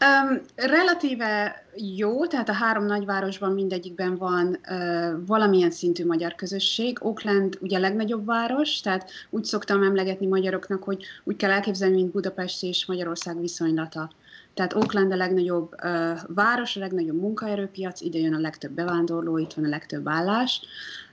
Um, 0.00 0.40
relatíve 0.54 1.62
jó, 1.96 2.26
tehát 2.26 2.48
a 2.48 2.52
három 2.52 2.84
nagyvárosban 2.84 3.52
mindegyikben 3.52 4.16
van 4.16 4.58
uh, 4.70 5.26
valamilyen 5.26 5.70
szintű 5.70 6.06
magyar 6.06 6.34
közösség. 6.34 6.98
Auckland 7.00 7.58
ugye 7.60 7.76
a 7.76 7.80
legnagyobb 7.80 8.26
város, 8.26 8.80
tehát 8.80 9.10
úgy 9.30 9.44
szoktam 9.44 9.82
emlegetni 9.82 10.26
magyaroknak, 10.26 10.82
hogy 10.82 11.04
úgy 11.24 11.36
kell 11.36 11.50
elképzelni, 11.50 11.94
mint 11.94 12.12
Budapest 12.12 12.62
és 12.62 12.86
Magyarország 12.86 13.40
viszonylata. 13.40 14.10
Tehát 14.54 14.72
Auckland 14.72 15.12
a 15.12 15.16
legnagyobb 15.16 15.74
uh, 15.84 16.18
város, 16.26 16.76
a 16.76 16.80
legnagyobb 16.80 17.20
munkaerőpiac, 17.20 18.00
ide 18.00 18.18
jön 18.18 18.34
a 18.34 18.38
legtöbb 18.38 18.72
bevándorló, 18.72 19.38
itt 19.38 19.52
van 19.52 19.64
a 19.64 19.68
legtöbb 19.68 20.08
állás. 20.08 20.60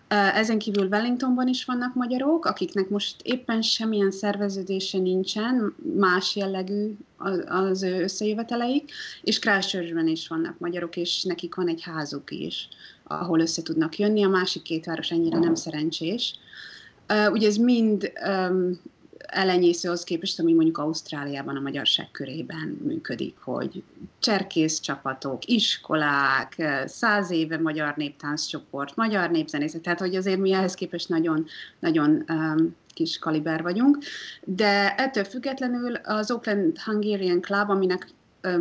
Ezen 0.08 0.60
kívül 0.60 0.88
Wellingtonban 0.88 1.48
is 1.48 1.66
vannak 1.66 1.96
magyarok, 1.96 2.46
akiknek 2.46 2.90
most 2.90 3.16
éppen 3.24 3.62
semmilyen 3.62 4.12
szerveződése 4.12 4.98
nincsen, 4.98 5.76
más 5.98 6.36
jellegű 6.36 6.96
az 7.46 7.84
ő 7.84 8.02
összejöveteleik, 8.02 8.92
és 9.22 9.40
Christchurchben 9.40 10.08
is 10.08 10.28
vannak 10.28 10.60
magyarok, 10.60 10.98
és 10.98 11.24
nekik 11.24 11.56
van 11.56 11.68
egy 11.68 11.82
házuk 11.82 12.32
is, 12.32 12.68
ahol 13.04 13.40
össze 13.40 13.62
tudnak 13.62 13.98
jönni. 13.98 14.24
A 14.24 14.30
másik 14.30 14.62
két 14.62 14.86
város 14.86 15.12
ennyire 15.12 15.40
nem 15.40 15.56
szerencsés. 15.56 16.40
Ugye 17.32 17.48
ez 17.48 17.56
mind 17.56 18.12
elenyésző 19.28 19.90
az 19.90 20.04
képest, 20.04 20.40
ami 20.40 20.54
mondjuk 20.54 20.78
Ausztráliában 20.78 21.56
a 21.56 21.60
magyarság 21.60 22.12
körében 22.12 22.80
működik, 22.84 23.38
hogy 23.38 23.84
cserkész 24.20 24.80
csapatok, 24.80 25.46
iskolák, 25.46 26.64
száz 26.86 27.32
éve 27.32 27.58
magyar 27.58 27.96
néptánccsoport, 27.96 28.96
magyar 28.96 29.32
népzenészek, 29.32 29.82
tehát 29.82 30.00
hogy 30.00 30.16
azért 30.16 30.40
mi 30.40 30.54
ehhez 30.54 30.74
képest 30.74 31.10
nagyon, 31.10 31.46
nagyon 31.80 32.24
um, 32.30 32.76
kis 32.94 33.20
kaliber 33.20 33.62
vagyunk, 33.62 33.98
de 34.44 34.96
ettől 34.96 35.24
függetlenül 35.24 35.96
az 35.96 36.32
Oakland 36.32 36.80
Hungarian 36.80 37.42
Club, 37.42 37.70
aminek 37.70 38.08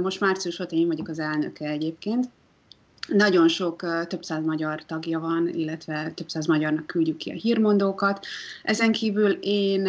most 0.02 0.20
március 0.20 0.60
óta 0.60 0.76
én 0.76 0.86
vagyok 0.86 1.08
az 1.08 1.18
elnöke 1.18 1.68
egyébként, 1.68 2.28
nagyon 3.08 3.48
sok, 3.48 4.06
több 4.06 4.22
száz 4.22 4.44
magyar 4.44 4.84
tagja 4.84 5.20
van, 5.20 5.48
illetve 5.48 6.12
több 6.14 6.28
száz 6.28 6.46
magyarnak 6.46 6.86
küldjük 6.86 7.16
ki 7.16 7.30
a 7.30 7.34
hírmondókat. 7.34 8.26
Ezen 8.62 8.92
kívül 8.92 9.30
én 9.40 9.88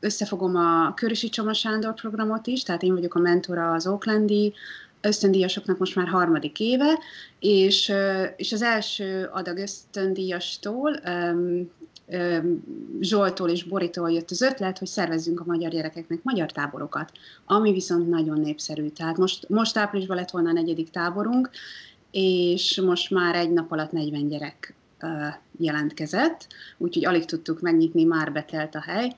összefogom 0.00 0.56
a 0.56 0.94
Körösi 0.94 1.28
Csoma 1.28 1.52
Sándor 1.52 1.94
programot 1.94 2.46
is, 2.46 2.62
tehát 2.62 2.82
én 2.82 2.94
vagyok 2.94 3.14
a 3.14 3.18
mentora 3.18 3.72
az 3.72 3.86
Oaklandi 3.86 4.52
ösztöndíjasoknak 5.00 5.78
most 5.78 5.94
már 5.94 6.08
harmadik 6.08 6.60
éve, 6.60 6.98
és, 7.38 7.92
és 8.36 8.52
az 8.52 8.62
első 8.62 9.28
adag 9.32 9.56
ösztöndíjastól 9.58 11.00
Zsoltól 13.00 13.48
és 13.48 13.62
Boritól 13.62 14.12
jött 14.12 14.30
az 14.30 14.42
ötlet, 14.42 14.78
hogy 14.78 14.88
szervezzünk 14.88 15.40
a 15.40 15.44
magyar 15.46 15.70
gyerekeknek 15.70 16.22
magyar 16.22 16.52
táborokat, 16.52 17.12
ami 17.46 17.72
viszont 17.72 18.08
nagyon 18.08 18.40
népszerű. 18.40 18.88
Tehát 18.88 19.16
most, 19.16 19.48
most 19.48 19.76
áprilisban 19.76 20.16
lett 20.16 20.30
volna 20.30 20.48
a 20.48 20.52
negyedik 20.52 20.90
táborunk, 20.90 21.50
és 22.16 22.80
most 22.84 23.10
már 23.10 23.34
egy 23.34 23.50
nap 23.50 23.72
alatt 23.72 23.92
40 23.92 24.28
gyerek 24.28 24.74
jelentkezett, 25.58 26.46
úgyhogy 26.78 27.04
alig 27.04 27.24
tudtuk 27.24 27.60
megnyitni, 27.60 28.04
már 28.04 28.32
betelt 28.32 28.74
a 28.74 28.80
hely, 28.80 29.12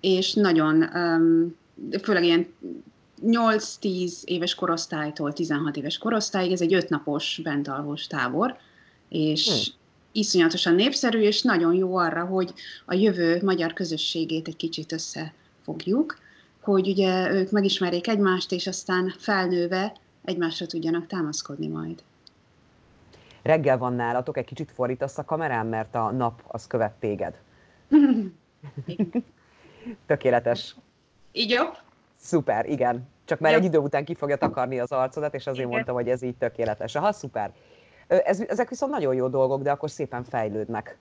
és 0.00 0.34
nagyon, 0.34 0.88
főleg 2.02 2.24
ilyen 2.24 2.46
8-10 3.24 4.24
éves 4.24 4.54
korosztálytól 4.54 5.32
16 5.32 5.76
éves 5.76 5.98
korosztályig, 5.98 6.52
ez 6.52 6.60
egy 6.60 6.74
ötnapos 6.74 7.40
bentalvos 7.42 8.06
tábor, 8.06 8.56
és 9.08 9.46
hmm. 9.48 9.74
iszonyatosan 10.12 10.74
népszerű, 10.74 11.20
és 11.20 11.42
nagyon 11.42 11.74
jó 11.74 11.96
arra, 11.96 12.24
hogy 12.24 12.52
a 12.84 12.94
jövő 12.94 13.40
magyar 13.42 13.72
közösségét 13.72 14.48
egy 14.48 14.56
kicsit 14.56 14.92
összefogjuk, 14.92 16.18
hogy 16.60 16.88
ugye 16.88 17.32
ők 17.32 17.50
megismerjék 17.50 18.08
egymást, 18.08 18.52
és 18.52 18.66
aztán 18.66 19.14
felnőve 19.18 19.96
egymásra 20.24 20.66
tudjanak 20.66 21.06
támaszkodni 21.06 21.66
majd 21.66 22.02
reggel 23.42 23.78
van 23.78 23.92
nálatok, 23.92 24.36
egy 24.36 24.44
kicsit 24.44 24.72
fordítasz 24.72 25.18
a 25.18 25.24
kamerán, 25.24 25.66
mert 25.66 25.94
a 25.94 26.10
nap 26.10 26.42
az 26.46 26.66
követ 26.66 26.92
téged. 26.92 27.40
Tökéletes. 30.06 30.76
Így 31.32 31.50
jó? 31.50 31.64
Szuper, 32.16 32.66
igen. 32.66 33.08
Csak 33.24 33.38
már 33.38 33.54
egy 33.54 33.64
idő 33.64 33.78
után 33.78 34.04
ki 34.04 34.14
fogja 34.14 34.36
takarni 34.36 34.78
az 34.78 34.92
arcodat, 34.92 35.34
és 35.34 35.46
azért 35.46 35.58
igen. 35.58 35.70
mondtam, 35.70 35.94
hogy 35.94 36.08
ez 36.08 36.22
így 36.22 36.36
tökéletes. 36.36 36.94
Aha, 36.94 37.12
szuper. 37.12 37.52
Ez, 38.06 38.40
ezek 38.40 38.68
viszont 38.68 38.92
nagyon 38.92 39.14
jó 39.14 39.28
dolgok, 39.28 39.62
de 39.62 39.70
akkor 39.70 39.90
szépen 39.90 40.24
fejlődnek 40.24 40.98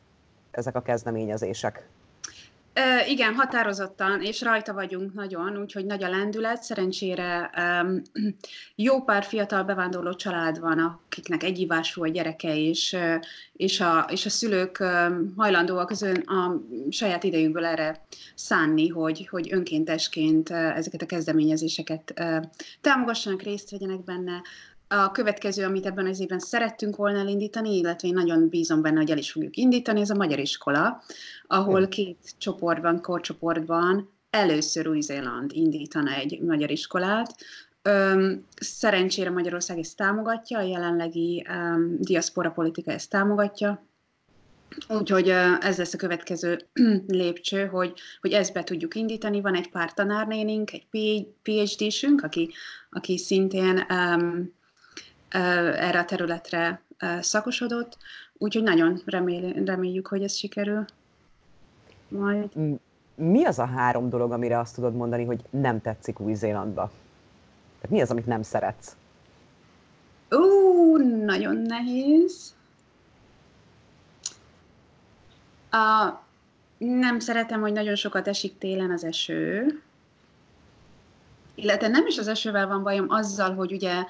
ezek 0.51 0.75
a 0.75 0.81
kezdeményezések. 0.81 1.88
E, 2.74 3.08
igen, 3.08 3.34
határozottan, 3.36 4.22
és 4.22 4.42
rajta 4.42 4.74
vagyunk 4.74 5.13
nagyon, 5.13 5.58
úgyhogy 5.58 5.86
nagy 5.86 6.04
a 6.04 6.10
lendület. 6.10 6.63
Szerencsére 6.63 7.50
um, 7.58 8.01
jó 8.75 9.04
pár 9.04 9.24
fiatal 9.24 9.63
bevándorló 9.63 10.13
család 10.13 10.60
van, 10.60 10.80
akiknek 10.80 11.44
egyivású 11.44 12.04
a 12.04 12.08
gyereke, 12.08 12.58
és, 12.58 12.98
és, 13.54 13.80
a, 13.80 14.08
és 14.12 14.25
a 14.25 14.30
szülők 14.30 14.78
um, 14.80 15.34
hajlandóak 15.38 15.90
az 15.90 16.01
ön, 16.01 16.16
a 16.16 16.62
saját 16.90 17.24
idejükből 17.24 17.66
erre 17.66 18.06
szánni, 18.36 18.88
hogy, 18.88 19.28
hogy 19.28 19.54
önkéntesként 19.54 20.50
ezeket 20.50 21.01
a 21.01 21.06
kezdeményezéseket 21.06 22.13
uh, 22.20 22.44
támogassanak, 22.82 23.42
részt 23.42 23.72
vegyenek 23.72 24.04
benne. 24.04 24.42
A 24.93 25.12
következő, 25.12 25.65
amit 25.65 25.86
ebben 25.86 26.05
az 26.05 26.19
évben 26.19 26.39
szerettünk 26.39 26.95
volna 26.95 27.19
elindítani, 27.19 27.77
illetve 27.77 28.07
én 28.07 28.13
nagyon 28.13 28.50
bízom 28.50 28.81
benne, 28.81 28.98
hogy 28.98 29.12
el 29.12 29.17
is 29.17 29.31
fogjuk 29.31 29.57
indítani, 29.57 30.01
ez 30.01 30.10
a 30.10 30.15
Magyar 30.15 30.39
Iskola, 30.39 31.03
ahol 31.48 31.88
két 31.88 32.33
csoportban, 32.38 33.01
korcsoportban 33.01 34.10
először 34.29 34.88
Új-Zéland 34.88 35.51
indítana 35.53 36.12
egy 36.12 36.39
magyar 36.41 36.71
iskolát. 36.71 37.36
Öm, 37.81 38.45
szerencsére 38.55 39.29
Magyarország 39.29 39.77
ezt 39.77 39.98
támogatja, 39.98 40.57
a 40.57 40.62
jelenlegi 40.62 41.45
um, 41.50 41.98
diaszpora 42.00 42.51
politika 42.51 42.91
ezt 42.91 43.10
támogatja, 43.10 43.86
Úgyhogy 44.88 45.29
ez 45.60 45.77
lesz 45.77 45.93
a 45.93 45.98
következő 45.98 46.67
lépcső, 47.07 47.65
hogy, 47.65 47.93
hogy 48.21 48.31
ezt 48.31 48.53
be 48.53 48.63
tudjuk 48.63 48.95
indítani. 48.95 49.41
Van 49.41 49.55
egy 49.55 49.69
pár 49.69 49.93
tanárnénink, 49.93 50.71
egy 50.74 51.27
PhD-sünk, 51.41 52.24
aki, 52.24 52.50
aki 52.89 53.17
szintén 53.17 53.86
um, 53.89 54.60
erre 55.31 56.00
a 56.00 56.05
területre 56.05 56.81
szakosodott, 57.19 57.97
úgyhogy 58.38 58.63
nagyon 58.63 59.01
remél, 59.05 59.63
reméljük, 59.65 60.07
hogy 60.07 60.23
ez 60.23 60.33
sikerül 60.35 60.85
majd. 62.07 62.50
Mi 63.15 63.45
az 63.45 63.59
a 63.59 63.65
három 63.65 64.09
dolog, 64.09 64.31
amire 64.31 64.59
azt 64.59 64.75
tudod 64.75 64.95
mondani, 64.95 65.25
hogy 65.25 65.41
nem 65.50 65.81
tetszik 65.81 66.19
Új-Zélandba? 66.19 66.91
Tehát 67.81 67.95
mi 67.95 68.01
az, 68.01 68.11
amit 68.11 68.25
nem 68.25 68.41
szeretsz? 68.41 68.95
Ú, 70.29 70.97
nagyon 71.25 71.55
nehéz. 71.55 72.55
A, 75.71 76.09
nem 76.77 77.19
szeretem, 77.19 77.61
hogy 77.61 77.71
nagyon 77.71 77.95
sokat 77.95 78.27
esik 78.27 78.57
télen 78.57 78.91
az 78.91 79.03
eső. 79.03 79.81
Illetve 81.55 81.88
nem 81.88 82.05
is 82.07 82.17
az 82.17 82.27
esővel 82.27 82.67
van 82.67 82.83
bajom, 82.83 83.05
azzal, 83.09 83.55
hogy 83.55 83.71
ugye 83.71 84.03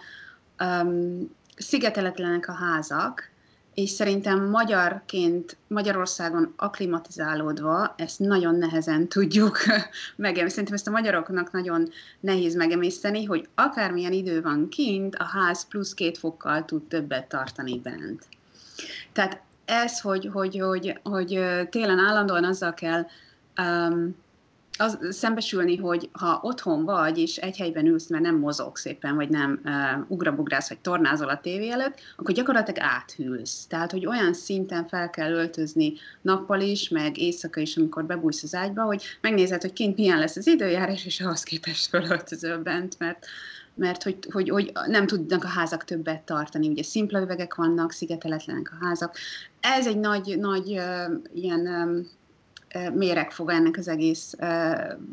um, 0.63 1.31
szigeteletlenek 1.55 2.47
a 2.47 2.53
házak, 2.53 3.29
és 3.73 3.89
szerintem 3.89 4.49
magyarként 4.49 5.57
Magyarországon 5.67 6.53
aklimatizálódva 6.55 7.93
ezt 7.97 8.19
nagyon 8.19 8.55
nehezen 8.55 9.07
tudjuk 9.07 9.57
megemészteni. 10.15 10.49
Szerintem 10.49 10.73
ezt 10.73 10.87
a 10.87 10.91
magyaroknak 10.91 11.51
nagyon 11.51 11.89
nehéz 12.19 12.55
megemészteni, 12.55 13.23
hogy 13.25 13.47
akármilyen 13.55 14.11
idő 14.11 14.41
van 14.41 14.69
kint, 14.69 15.15
a 15.15 15.23
ház 15.23 15.67
plusz 15.67 15.93
két 15.93 16.17
fokkal 16.17 16.65
tud 16.65 16.83
többet 16.87 17.27
tartani 17.27 17.79
bent. 17.79 18.27
Tehát 19.11 19.41
ez, 19.65 19.99
hogy, 19.99 20.29
hogy, 20.33 20.59
hogy, 20.59 20.99
hogy 21.03 21.27
télen 21.69 21.99
állandóan 21.99 22.43
azzal 22.43 22.73
kell 22.73 23.05
um, 23.57 24.15
az, 24.77 24.97
szembesülni, 25.09 25.77
hogy 25.77 26.09
ha 26.11 26.39
otthon 26.43 26.85
vagy, 26.85 27.17
és 27.17 27.37
egy 27.37 27.57
helyben 27.57 27.85
ülsz, 27.85 28.07
mert 28.07 28.23
nem 28.23 28.37
mozog 28.37 28.77
szépen, 28.77 29.15
vagy 29.15 29.29
nem 29.29 29.61
uh, 29.63 29.71
ugrabugrász, 30.07 30.69
vagy 30.69 30.79
tornázol 30.79 31.29
a 31.29 31.39
tévé 31.39 31.69
előtt, 31.69 31.99
akkor 32.17 32.35
gyakorlatilag 32.35 32.79
áthűlsz. 32.81 33.65
Tehát, 33.65 33.91
hogy 33.91 34.05
olyan 34.05 34.33
szinten 34.33 34.87
fel 34.87 35.09
kell 35.09 35.31
öltözni 35.31 35.93
nappal 36.21 36.61
is, 36.61 36.89
meg 36.89 37.17
éjszaka 37.17 37.59
is, 37.59 37.77
amikor 37.77 38.05
bebújsz 38.05 38.43
az 38.43 38.55
ágyba, 38.55 38.83
hogy 38.83 39.03
megnézed, 39.21 39.61
hogy 39.61 39.73
kint 39.73 39.97
milyen 39.97 40.19
lesz 40.19 40.35
az 40.35 40.47
időjárás, 40.47 41.05
és 41.05 41.21
ahhoz 41.21 41.43
képest 41.43 41.87
fölöltözöl 41.87 42.57
bent, 42.57 42.99
mert 42.99 43.25
mert 43.75 44.03
hogy, 44.03 44.17
hogy, 44.31 44.49
hogy 44.49 44.71
nem 44.87 45.07
tudnak 45.07 45.43
a 45.43 45.47
házak 45.47 45.83
többet 45.83 46.21
tartani. 46.21 46.69
Ugye 46.69 46.83
szimpla 46.83 47.21
üvegek 47.21 47.55
vannak, 47.55 47.91
szigeteletlenek 47.91 48.71
a 48.71 48.85
házak. 48.85 49.15
Ez 49.59 49.87
egy 49.87 49.99
nagy, 49.99 50.37
nagy 50.39 50.71
uh, 50.71 51.11
ilyen 51.33 51.59
um, 51.59 52.07
méregfoga 52.93 53.53
ennek 53.53 53.77
az 53.77 53.87
egész 53.87 54.33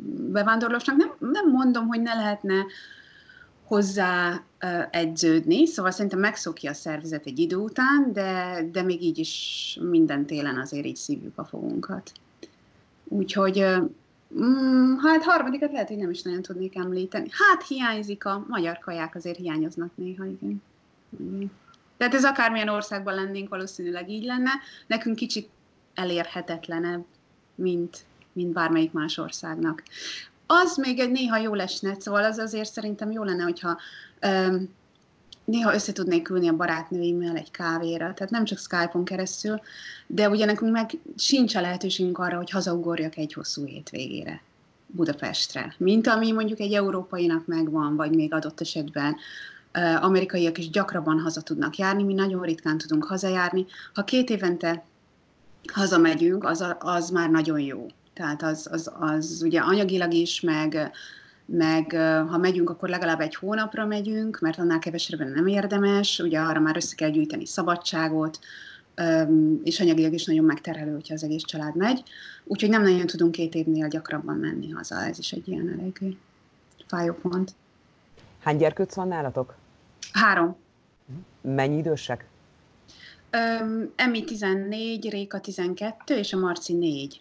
bevándorlósnak. 0.07 0.97
Nem, 0.97 1.13
nem 1.19 1.51
mondom, 1.51 1.87
hogy 1.87 2.01
ne 2.01 2.15
lehetne 2.15 2.65
hozzá 3.65 4.43
edződni, 4.91 5.67
szóval 5.67 5.91
szerintem 5.91 6.19
megszokja 6.19 6.71
a 6.71 6.75
szervezet 6.75 7.27
egy 7.27 7.39
idő 7.39 7.57
után, 7.57 8.13
de, 8.13 8.61
de 8.73 8.83
még 8.83 9.03
így 9.03 9.19
is 9.19 9.79
minden 9.83 10.27
télen 10.27 10.59
azért 10.59 10.87
így 10.87 10.97
szívjuk 10.97 11.39
a 11.39 11.45
fogunkat. 11.45 12.13
Úgyhogy 13.05 13.65
mm, 14.39 14.97
hát 14.97 15.23
harmadikat 15.23 15.73
lehet, 15.73 15.89
hogy 15.89 15.97
nem 15.97 16.11
is 16.11 16.23
nagyon 16.23 16.43
tudnék 16.43 16.77
említeni. 16.77 17.29
Hát 17.31 17.67
hiányzik 17.67 18.25
a 18.25 18.45
magyar 18.49 18.79
kaják, 18.79 19.15
azért 19.15 19.39
hiányoznak 19.39 19.91
néha, 19.95 20.25
igen. 20.25 20.63
Tehát 21.97 22.15
ez 22.15 22.25
akármilyen 22.25 22.69
országban 22.69 23.15
lennénk, 23.15 23.49
valószínűleg 23.49 24.11
így 24.11 24.25
lenne. 24.25 24.51
Nekünk 24.87 25.17
kicsit 25.17 25.49
elérhetetlenebb, 25.95 27.05
mint, 27.59 28.05
mint 28.33 28.53
bármelyik 28.53 28.93
más 28.93 29.19
országnak. 29.19 29.83
Az 30.47 30.77
még 30.77 30.99
egy 30.99 31.11
néha 31.11 31.37
jó 31.37 31.55
lesne, 31.55 31.97
szóval 31.99 32.25
az 32.25 32.39
azért 32.39 32.73
szerintem 32.73 33.11
jó 33.11 33.23
lenne, 33.23 33.43
hogyha 33.43 33.79
um, 34.23 34.69
néha 35.45 35.75
össze 35.75 35.93
tudnék 35.93 36.29
ülni 36.29 36.49
a 36.49 36.57
barátnőimmel 36.57 37.37
egy 37.37 37.51
kávéra, 37.51 38.15
tehát 38.15 38.31
nem 38.31 38.45
csak 38.45 38.59
Skype-on 38.59 39.05
keresztül, 39.05 39.61
de 40.07 40.29
ugye 40.29 40.45
nekünk 40.45 40.73
meg 40.73 40.91
sincs 41.17 41.55
a 41.55 41.61
lehetőségünk 41.61 42.19
arra, 42.19 42.37
hogy 42.37 42.51
hazaugorjak 42.51 43.17
egy 43.17 43.33
hosszú 43.33 43.65
hétvégére 43.65 44.43
Budapestre, 44.87 45.75
mint 45.79 46.07
ami 46.07 46.33
mondjuk 46.33 46.61
egy 46.61 46.73
európainak 46.73 47.47
megvan, 47.47 47.97
vagy 47.97 48.15
még 48.15 48.33
adott 48.35 48.61
esetben 48.61 49.17
amerikaiak 50.01 50.59
is 50.59 50.71
gyakrabban 50.71 51.21
haza 51.21 51.41
tudnak 51.41 51.77
járni, 51.77 52.03
mi 52.03 52.15
nagyon 52.15 52.43
ritkán 52.43 52.79
tudunk 52.79 53.05
hazajárni. 53.05 53.67
Ha 53.95 54.05
két 54.05 54.31
évente 54.31 54.85
hazamegyünk, 55.73 56.45
az, 56.45 56.65
az 56.79 57.11
már 57.11 57.31
nagyon 57.31 57.61
jó. 57.61 57.87
Tehát 58.15 58.43
az, 58.43 58.69
az, 58.71 58.93
az 58.99 59.43
ugye 59.45 59.61
anyagilag 59.61 60.13
is, 60.13 60.41
meg, 60.41 60.91
meg 61.45 61.93
ha 62.29 62.39
megyünk, 62.39 62.71
akkor 62.71 62.89
legalább 62.89 63.21
egy 63.21 63.35
hónapra 63.35 63.87
megyünk, 63.87 64.39
mert 64.41 64.59
annál 64.59 64.79
kevesebben 64.79 65.29
nem 65.29 65.47
érdemes, 65.47 66.19
ugye 66.19 66.41
arra 66.41 66.61
már 66.61 66.77
össze 66.77 66.95
kell 66.95 67.11
gyűjteni 67.11 67.47
szabadságot, 67.47 68.39
és 69.63 69.81
anyagilag 69.81 70.13
is 70.13 70.25
nagyon 70.25 70.45
megterhelő, 70.45 70.93
hogyha 70.93 71.15
az 71.15 71.25
egész 71.25 71.43
család 71.43 71.77
megy. 71.77 72.03
Úgyhogy 72.45 72.71
nem 72.71 72.83
nagyon 72.83 73.07
tudunk 73.07 73.33
két 73.33 73.55
évnél 73.55 73.89
gyakrabban 73.89 74.37
menni 74.37 74.71
haza, 74.71 75.05
ez 75.05 75.19
is 75.19 75.33
egy 75.33 75.49
ilyen 75.49 75.69
elég 75.79 76.17
fájó 76.87 77.13
pont. 77.13 77.55
Hány 78.43 78.57
gyerkőc 78.57 78.95
van 78.95 79.09
nálatok? 79.09 79.55
Három. 80.13 80.57
Mennyi 81.41 81.77
idősek? 81.77 82.29
Emi 83.97 84.25
14, 84.25 85.11
Réka 85.11 85.41
12, 85.41 86.17
és 86.17 86.33
a 86.33 86.39
Marci 86.39 86.73
4. 86.73 87.21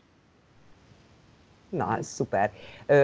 Na, 1.69 1.97
szuper. 2.01 2.51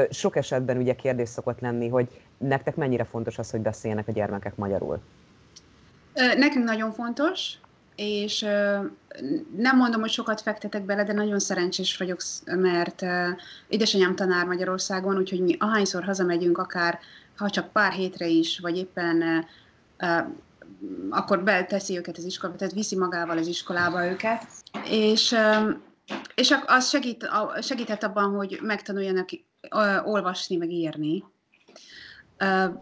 Sok 0.09 0.35
esetben 0.35 0.77
ugye 0.77 0.95
kérdés 0.95 1.29
szokott 1.29 1.59
lenni, 1.59 1.87
hogy 1.87 2.21
nektek 2.37 2.75
mennyire 2.75 3.03
fontos 3.03 3.37
az, 3.37 3.51
hogy 3.51 3.61
beszéljenek 3.61 4.07
a 4.07 4.11
gyermekek 4.11 4.55
magyarul? 4.55 4.99
Nekünk 6.13 6.65
nagyon 6.65 6.91
fontos, 6.91 7.53
és 7.95 8.39
nem 9.57 9.77
mondom, 9.77 10.01
hogy 10.01 10.09
sokat 10.09 10.41
fektetek 10.41 10.83
bele, 10.83 11.03
de 11.03 11.13
nagyon 11.13 11.39
szerencsés 11.39 11.97
vagyok, 11.97 12.21
mert 12.45 13.01
édesanyám 13.67 14.15
tanár 14.15 14.45
Magyarországon, 14.45 15.17
úgyhogy 15.17 15.41
mi 15.41 15.55
ahányszor 15.59 16.03
hazamegyünk, 16.03 16.57
akár 16.57 16.99
ha 17.37 17.49
csak 17.49 17.71
pár 17.71 17.91
hétre 17.91 18.27
is, 18.27 18.59
vagy 18.59 18.77
éppen 18.77 19.45
akkor 21.09 21.43
beteszi 21.43 21.97
őket 21.97 22.17
az 22.17 22.23
iskolába, 22.23 22.57
tehát 22.57 22.73
viszi 22.73 22.95
magával 22.95 23.37
az 23.37 23.47
iskolába 23.47 24.05
őket, 24.05 24.45
és 24.89 25.35
és 26.35 26.55
az 26.65 26.89
segít, 26.89 27.29
segített 27.61 28.03
abban, 28.03 28.35
hogy 28.35 28.59
megtanuljanak 28.61 29.29
olvasni, 30.03 30.55
meg 30.55 30.71
írni. 30.71 31.23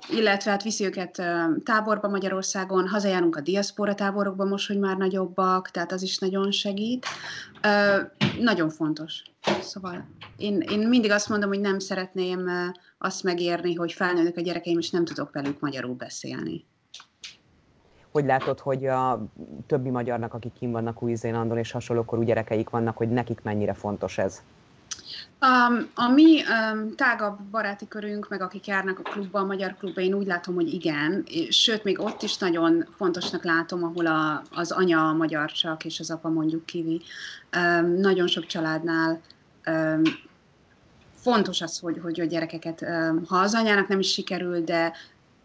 Illetve 0.10 0.52
hát 0.52 0.64
viszi 0.64 0.86
őket 0.86 1.24
táborba 1.64 2.08
Magyarországon, 2.08 2.88
hazajárunk 2.88 3.36
a 3.36 3.42
diaszpora 3.42 3.96
táborokba 3.96 4.46
most, 4.46 4.68
hogy 4.68 4.80
már 4.80 4.98
nagyobbak, 4.98 5.70
tehát 5.70 5.92
az 5.92 6.02
is 6.02 6.18
nagyon 6.18 6.52
segít. 6.52 7.06
Nagyon 8.40 8.70
fontos. 8.70 9.24
Szóval 9.62 10.08
én, 10.38 10.60
én 10.60 10.88
mindig 10.88 11.12
azt 11.12 11.30
mondom, 11.30 11.50
hogy 11.50 11.60
nem 11.60 11.80
szeretném 11.80 12.50
azt 12.98 13.24
megérni, 13.24 13.76
hogy 13.76 13.92
felnőnek 13.92 14.38
a 14.38 14.42
gyerekeim, 14.42 14.80
és 14.80 14.90
nem 14.90 15.06
tudok 15.06 15.32
velük 15.32 15.60
magyarul 15.60 15.96
beszélni. 15.96 16.66
Hogy 18.12 18.26
látod, 18.26 18.60
hogy 18.60 18.86
a 18.86 19.26
többi 19.68 19.90
magyarnak, 19.90 20.34
akik 20.34 20.54
kim 20.54 20.72
vannak 20.72 21.02
Új-Zélandon 21.02 21.58
és 21.58 21.72
hasonlókorú 21.72 22.22
gyerekeik 22.22 22.70
vannak, 22.70 22.98
hogy 22.98 23.10
nekik 23.10 23.42
mennyire 23.44 23.74
fontos 23.74 24.18
ez? 24.18 24.42
Um, 25.42 25.90
a 25.96 26.08
mi 26.08 26.42
um, 26.42 26.96
tágabb 26.96 27.40
baráti 27.42 27.88
körünk, 27.88 28.30
meg 28.30 28.42
akik 28.42 28.68
járnak 28.68 29.00
a 29.00 29.10
klubba, 29.10 29.40
a 29.40 29.46
magyar 29.46 29.76
klubba, 29.80 30.02
én 30.02 30.14
úgy 30.14 30.26
látom, 30.26 30.56
hogy 30.56 30.74
igen, 30.74 31.26
sőt, 31.50 31.84
még 31.84 32.00
ott 32.00 32.22
is 32.22 32.38
nagyon 32.38 32.86
fontosnak 32.96 33.44
látom, 33.44 33.84
ahol 33.84 34.06
a, 34.06 34.42
az 34.56 34.72
anya 34.72 35.08
a 35.08 35.14
magyar 35.14 35.52
csak, 35.52 35.86
és 35.86 36.00
az 36.00 36.12
apa 36.12 36.30
mondjuk 36.30 36.66
kivi. 36.66 37.02
Um, 37.58 37.92
nagyon 37.92 38.28
sok 38.28 38.46
családnál 38.46 39.22
um, 39.68 40.02
fontos 41.16 41.62
az, 41.62 41.80
hogy, 41.80 42.00
hogy 42.04 42.20
a 42.20 42.26
gyerekeket, 42.26 42.86
ha 43.28 43.38
az 43.38 43.54
anyának 43.54 43.88
nem 43.88 44.00
is 44.00 44.12
sikerül, 44.12 44.64
de 44.64 44.94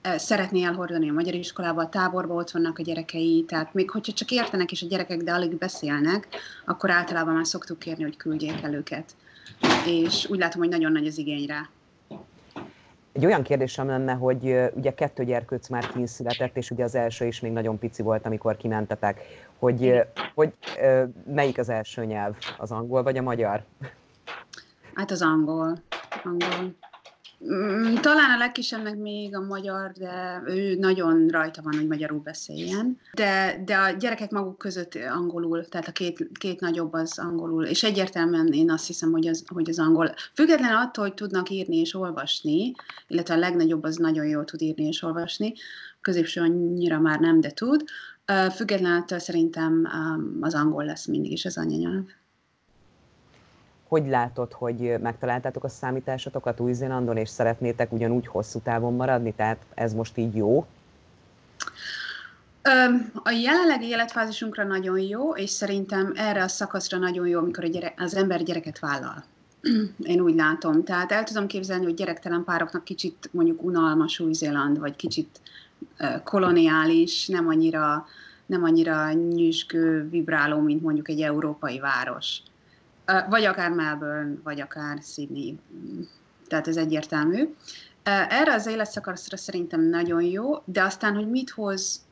szeretné 0.02 0.64
elhordani 0.64 1.08
a 1.08 1.12
magyar 1.12 1.34
iskolába, 1.34 1.82
a 1.82 1.88
táborba 1.88 2.34
ott 2.34 2.50
vannak 2.50 2.78
a 2.78 2.82
gyerekei, 2.82 3.44
tehát 3.48 3.74
még 3.74 3.90
hogyha 3.90 4.12
csak 4.12 4.30
értenek 4.30 4.72
is 4.72 4.82
a 4.82 4.86
gyerekek, 4.86 5.22
de 5.22 5.32
alig 5.32 5.58
beszélnek, 5.58 6.28
akkor 6.64 6.90
általában 6.90 7.34
már 7.34 7.46
szoktuk 7.46 7.78
kérni, 7.78 8.02
hogy 8.02 8.16
küldjék 8.16 8.62
el 8.62 8.74
őket. 8.74 9.16
És 9.86 10.26
úgy 10.30 10.38
látom, 10.38 10.60
hogy 10.60 10.70
nagyon 10.70 10.92
nagy 10.92 11.06
az 11.06 11.18
igény 11.18 11.46
rá. 11.46 11.68
Egy 13.12 13.26
olyan 13.26 13.42
kérdésem 13.42 13.86
lenne, 13.86 14.12
hogy 14.12 14.56
ugye 14.74 14.94
kettő 14.94 15.24
gyerkőc 15.24 15.68
már 15.68 15.92
kínszületett, 15.92 16.56
és 16.56 16.70
ugye 16.70 16.84
az 16.84 16.94
első 16.94 17.26
is 17.26 17.40
még 17.40 17.52
nagyon 17.52 17.78
pici 17.78 18.02
volt, 18.02 18.26
amikor 18.26 18.56
kimentetek, 18.56 19.20
hogy, 19.58 20.02
hogy 20.34 20.52
melyik 21.26 21.58
az 21.58 21.68
első 21.68 22.04
nyelv, 22.04 22.34
az 22.58 22.70
angol 22.70 23.02
vagy 23.02 23.16
a 23.16 23.22
magyar? 23.22 23.64
Hát 24.94 25.10
az 25.10 25.22
angol. 25.22 25.78
angol. 26.24 26.74
Mm, 27.44 27.94
talán 27.94 28.30
a 28.30 28.38
legkisebbnek 28.38 28.96
még 28.96 29.36
a 29.36 29.40
magyar, 29.40 29.92
de 29.92 30.42
ő 30.46 30.74
nagyon 30.74 31.28
rajta 31.28 31.62
van, 31.62 31.74
hogy 31.74 31.86
magyarul 31.86 32.18
beszéljen. 32.18 32.98
De, 33.14 33.62
de 33.64 33.76
a 33.76 33.90
gyerekek 33.90 34.30
maguk 34.30 34.58
között 34.58 34.94
angolul, 34.94 35.64
tehát 35.64 35.88
a 35.88 35.92
két, 35.92 36.28
két 36.32 36.60
nagyobb 36.60 36.92
az 36.92 37.18
angolul, 37.18 37.64
és 37.64 37.82
egyértelműen 37.82 38.46
én 38.46 38.70
azt 38.70 38.86
hiszem, 38.86 39.10
hogy 39.10 39.26
az, 39.26 39.44
hogy 39.46 39.68
az 39.68 39.78
angol. 39.78 40.14
Független 40.34 40.76
attól, 40.76 41.04
hogy 41.04 41.14
tudnak 41.14 41.50
írni 41.50 41.76
és 41.76 41.94
olvasni, 41.94 42.72
illetve 43.08 43.34
a 43.34 43.38
legnagyobb 43.38 43.82
az 43.82 43.96
nagyon 43.96 44.26
jól 44.26 44.44
tud 44.44 44.62
írni 44.62 44.84
és 44.86 45.02
olvasni, 45.02 45.52
a 45.92 45.98
középső 46.00 46.40
annyira 46.40 46.98
már 46.98 47.20
nem, 47.20 47.40
de 47.40 47.50
tud. 47.50 47.84
Független 48.54 49.00
attól 49.00 49.18
szerintem 49.18 49.88
az 50.40 50.54
angol 50.54 50.84
lesz 50.84 51.06
mindig 51.06 51.32
is 51.32 51.44
az 51.44 51.58
anyanyelv. 51.58 52.04
Hogy 53.88 54.06
látod, 54.08 54.52
hogy 54.52 54.94
megtaláltátok 55.00 55.64
a 55.64 55.68
számításotokat 55.68 56.60
Új-Zélandon, 56.60 57.16
és 57.16 57.28
szeretnétek 57.28 57.92
ugyanúgy 57.92 58.26
hosszú 58.26 58.58
távon 58.58 58.94
maradni? 58.94 59.32
Tehát 59.32 59.58
ez 59.74 59.94
most 59.94 60.16
így 60.16 60.36
jó? 60.36 60.66
A 63.22 63.30
jelenlegi 63.30 63.86
életfázisunkra 63.86 64.64
nagyon 64.64 64.98
jó, 64.98 65.34
és 65.34 65.50
szerintem 65.50 66.12
erre 66.16 66.42
a 66.42 66.48
szakaszra 66.48 66.98
nagyon 66.98 67.26
jó, 67.26 67.38
amikor 67.38 67.68
az 67.96 68.14
ember 68.16 68.42
gyereket 68.42 68.78
vállal. 68.78 69.24
Én 70.02 70.20
úgy 70.20 70.34
látom. 70.34 70.84
Tehát 70.84 71.12
el 71.12 71.24
tudom 71.24 71.46
képzelni, 71.46 71.84
hogy 71.84 71.94
gyerektelen 71.94 72.44
pároknak 72.44 72.84
kicsit 72.84 73.28
mondjuk 73.32 73.62
unalmas 73.62 74.20
Új-Zéland, 74.20 74.78
vagy 74.78 74.96
kicsit 74.96 75.40
koloniális, 76.24 77.26
nem 77.26 77.48
annyira, 77.48 78.06
nem 78.46 78.62
annyira 78.64 79.12
nyüzsgő, 79.12 80.08
vibráló, 80.08 80.60
mint 80.60 80.82
mondjuk 80.82 81.08
egy 81.08 81.20
európai 81.20 81.78
város. 81.78 82.42
Vagy 83.28 83.44
akár 83.44 83.70
Melbourne, 83.70 84.34
vagy 84.42 84.60
akár 84.60 84.98
Sydney. 85.02 85.58
Tehát 86.48 86.68
ez 86.68 86.76
egyértelmű. 86.76 87.54
Erre 88.02 88.52
az 88.52 88.66
életszakaszra 88.66 89.36
szerintem 89.36 89.80
nagyon 89.80 90.22
jó, 90.22 90.62
de 90.64 90.82
aztán, 90.82 91.14
hogy 91.14 91.30
mit 91.30 91.50
hoz 91.50 92.04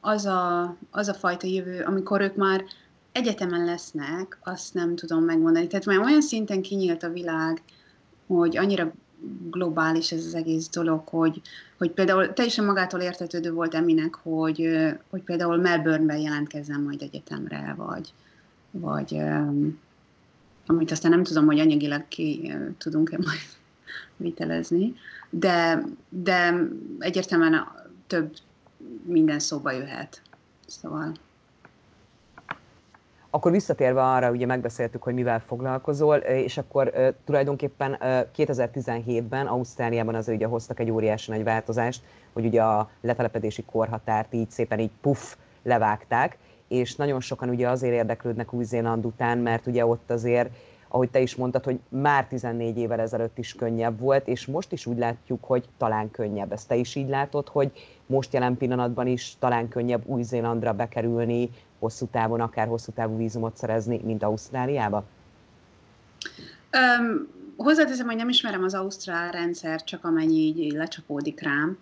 az 0.00 0.26
a, 0.26 0.76
az 0.90 1.08
a 1.08 1.14
fajta 1.14 1.46
jövő, 1.46 1.82
amikor 1.82 2.20
ők 2.20 2.36
már 2.36 2.64
egyetemen 3.12 3.64
lesznek, 3.64 4.38
azt 4.42 4.74
nem 4.74 4.96
tudom 4.96 5.24
megmondani. 5.24 5.66
Tehát 5.66 5.86
már 5.86 5.98
olyan 5.98 6.22
szinten 6.22 6.62
kinyílt 6.62 7.02
a 7.02 7.12
világ, 7.12 7.62
hogy 8.26 8.56
annyira 8.56 8.92
globális 9.50 10.12
ez 10.12 10.24
az 10.24 10.34
egész 10.34 10.68
dolog, 10.68 11.08
hogy, 11.08 11.40
hogy 11.78 11.90
például 11.90 12.32
teljesen 12.32 12.64
magától 12.64 13.00
értetődő 13.00 13.52
volt 13.52 13.74
Eminek, 13.74 14.14
hogy, 14.14 14.68
hogy 15.10 15.22
például 15.22 15.56
Melbourne-ben 15.56 16.18
jelentkezzem 16.18 16.82
majd 16.82 17.02
egyetemre, 17.02 17.74
vagy, 17.76 18.12
vagy 18.72 19.22
amit 20.66 20.90
aztán 20.90 21.10
nem 21.10 21.22
tudom, 21.22 21.46
hogy 21.46 21.58
anyagilag 21.60 22.08
ki 22.08 22.40
uh, 22.44 22.76
tudunk-e 22.78 23.16
majd 23.16 23.40
vitelezni, 24.16 24.94
de, 25.30 25.82
de 26.08 26.54
egyértelműen 26.98 27.66
több 28.06 28.34
minden 29.04 29.38
szóba 29.38 29.70
jöhet. 29.70 30.22
Szóval... 30.66 31.12
Akkor 33.30 33.50
visszatérve 33.50 34.02
arra, 34.02 34.30
ugye 34.30 34.46
megbeszéltük, 34.46 35.02
hogy 35.02 35.14
mivel 35.14 35.40
foglalkozol, 35.40 36.16
és 36.16 36.58
akkor 36.58 37.14
tulajdonképpen 37.24 37.96
2017-ben 38.36 39.46
Ausztráliában 39.46 40.14
az 40.14 40.28
ugye 40.28 40.46
hoztak 40.46 40.80
egy 40.80 40.90
óriási 40.90 41.30
nagy 41.30 41.44
változást, 41.44 42.02
hogy 42.32 42.44
ugye 42.44 42.62
a 42.62 42.90
letelepedési 43.00 43.62
korhatárt 43.62 44.34
így 44.34 44.50
szépen 44.50 44.78
így 44.78 44.90
puff 45.00 45.34
levágták, 45.62 46.38
és 46.72 46.96
nagyon 46.96 47.20
sokan 47.20 47.48
ugye 47.48 47.68
azért 47.68 47.94
érdeklődnek 47.94 48.52
Új-Zéland 48.52 49.04
után, 49.06 49.38
mert 49.38 49.66
ugye 49.66 49.86
ott 49.86 50.10
azért 50.10 50.50
ahogy 50.94 51.10
te 51.10 51.20
is 51.20 51.34
mondtad, 51.34 51.64
hogy 51.64 51.78
már 51.88 52.26
14 52.26 52.78
évvel 52.78 53.00
ezelőtt 53.00 53.38
is 53.38 53.54
könnyebb 53.54 54.00
volt, 54.00 54.28
és 54.28 54.46
most 54.46 54.72
is 54.72 54.86
úgy 54.86 54.98
látjuk, 54.98 55.44
hogy 55.44 55.64
talán 55.78 56.10
könnyebb. 56.10 56.52
Ezt 56.52 56.68
te 56.68 56.74
is 56.74 56.94
így 56.94 57.08
látod, 57.08 57.48
hogy 57.48 57.72
most 58.06 58.32
jelen 58.32 58.56
pillanatban 58.56 59.06
is 59.06 59.36
talán 59.38 59.68
könnyebb 59.68 60.06
Új-Zélandra 60.06 60.72
bekerülni, 60.72 61.50
hosszú 61.78 62.06
távon, 62.06 62.40
akár 62.40 62.66
hosszú 62.66 62.92
távú 62.92 63.16
vízumot 63.16 63.56
szerezni, 63.56 64.00
mint 64.04 64.22
Ausztráliába? 64.22 65.04
Um, 66.98 67.28
hozzáteszem, 67.56 68.06
hogy 68.06 68.16
nem 68.16 68.28
ismerem 68.28 68.62
az 68.62 68.74
ausztrál 68.74 69.30
rendszer, 69.30 69.84
csak 69.84 70.04
amennyi 70.04 70.54
így 70.56 70.72
lecsapódik 70.72 71.40
rám. 71.40 71.78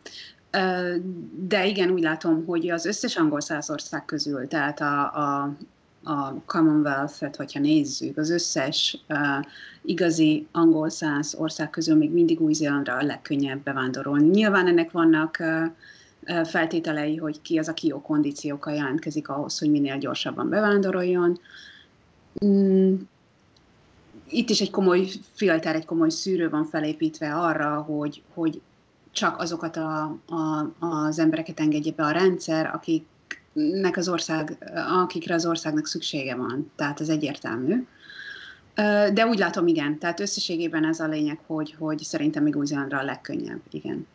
De 1.48 1.66
igen, 1.66 1.90
úgy 1.90 2.02
látom, 2.02 2.44
hogy 2.46 2.70
az 2.70 2.84
összes 2.84 3.16
angol 3.16 3.40
száz 3.40 3.70
ország 3.70 4.04
közül, 4.04 4.48
tehát 4.48 4.80
a, 4.80 5.00
a, 5.14 5.56
a 6.02 6.34
Commonwealth-et, 6.46 7.36
hogyha 7.36 7.60
nézzük, 7.60 8.16
az 8.16 8.30
összes 8.30 9.04
uh, 9.08 9.44
igazi 9.82 10.46
angol 10.52 10.90
száz 10.90 11.34
ország 11.38 11.70
közül 11.70 11.96
még 11.96 12.10
mindig 12.10 12.40
Új-Zélandra 12.40 12.96
a 12.96 13.02
legkönnyebb 13.02 13.62
bevándorolni. 13.62 14.28
Nyilván 14.28 14.66
ennek 14.66 14.90
vannak 14.90 15.36
uh, 15.40 16.44
feltételei, 16.44 17.16
hogy 17.16 17.42
ki 17.42 17.58
az, 17.58 17.68
aki 17.68 17.86
jó 17.86 18.00
kondíciókkal 18.00 18.74
jelentkezik 18.74 19.28
ahhoz, 19.28 19.58
hogy 19.58 19.70
minél 19.70 19.98
gyorsabban 19.98 20.48
bevándoroljon. 20.48 21.40
Mm, 22.44 22.94
itt 24.28 24.50
is 24.50 24.60
egy 24.60 24.70
komoly 24.70 25.08
filter, 25.32 25.74
egy 25.74 25.84
komoly 25.84 26.10
szűrő 26.10 26.50
van 26.50 26.64
felépítve 26.64 27.34
arra, 27.34 27.80
hogy, 27.80 28.22
hogy 28.34 28.60
csak 29.12 29.40
azokat 29.40 29.77
a, 29.77 30.03
a, 30.27 30.70
az 30.87 31.18
embereket 31.18 31.61
engedje 31.61 31.92
be 31.96 32.05
a 32.05 32.11
rendszer, 32.11 32.70
akiknek 32.75 33.96
az 33.96 34.09
ország, 34.09 34.73
akikre 35.03 35.35
az 35.35 35.46
országnak 35.46 35.87
szüksége 35.87 36.35
van. 36.37 36.70
Tehát 36.77 37.01
ez 37.01 37.09
egyértelmű. 37.09 37.87
De 39.12 39.27
úgy 39.27 39.38
látom, 39.38 39.66
igen. 39.66 39.99
Tehát 39.99 40.20
összességében 40.20 40.85
ez 40.85 41.01
a 41.01 41.07
lényeg, 41.07 41.38
hogy, 41.46 41.75
hogy 41.79 41.99
szerintem 41.99 42.42
még 42.42 42.57
új 42.57 42.66
a 42.90 43.03
legkönnyebb, 43.03 43.61
igen 43.70 44.07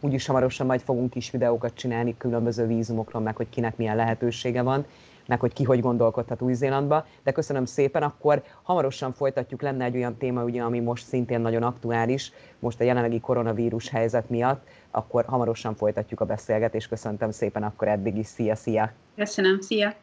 úgyis 0.00 0.26
hamarosan 0.26 0.66
majd 0.66 0.80
fogunk 0.80 1.14
is 1.14 1.30
videókat 1.30 1.74
csinálni 1.74 2.16
különböző 2.18 2.66
vízumokról, 2.66 3.22
meg 3.22 3.36
hogy 3.36 3.48
kinek 3.48 3.76
milyen 3.76 3.96
lehetősége 3.96 4.62
van, 4.62 4.86
meg 5.26 5.40
hogy 5.40 5.52
ki 5.52 5.64
hogy 5.64 5.80
gondolkodhat 5.80 6.42
Új-Zélandba. 6.42 7.06
De 7.22 7.32
köszönöm 7.32 7.64
szépen, 7.64 8.02
akkor 8.02 8.42
hamarosan 8.62 9.12
folytatjuk, 9.12 9.62
lenne 9.62 9.84
egy 9.84 9.96
olyan 9.96 10.16
téma, 10.16 10.44
ugye, 10.44 10.62
ami 10.62 10.80
most 10.80 11.06
szintén 11.06 11.40
nagyon 11.40 11.62
aktuális, 11.62 12.32
most 12.58 12.80
a 12.80 12.84
jelenlegi 12.84 13.20
koronavírus 13.20 13.88
helyzet 13.88 14.28
miatt, 14.28 14.66
akkor 14.90 15.24
hamarosan 15.24 15.74
folytatjuk 15.74 16.20
a 16.20 16.24
beszélgetést. 16.24 16.88
Köszöntem 16.88 17.30
szépen 17.30 17.62
akkor 17.62 17.88
eddig 17.88 18.16
is. 18.16 18.26
Szia, 18.26 18.54
szia! 18.54 18.92
Köszönöm, 19.16 19.60
szia! 19.60 19.94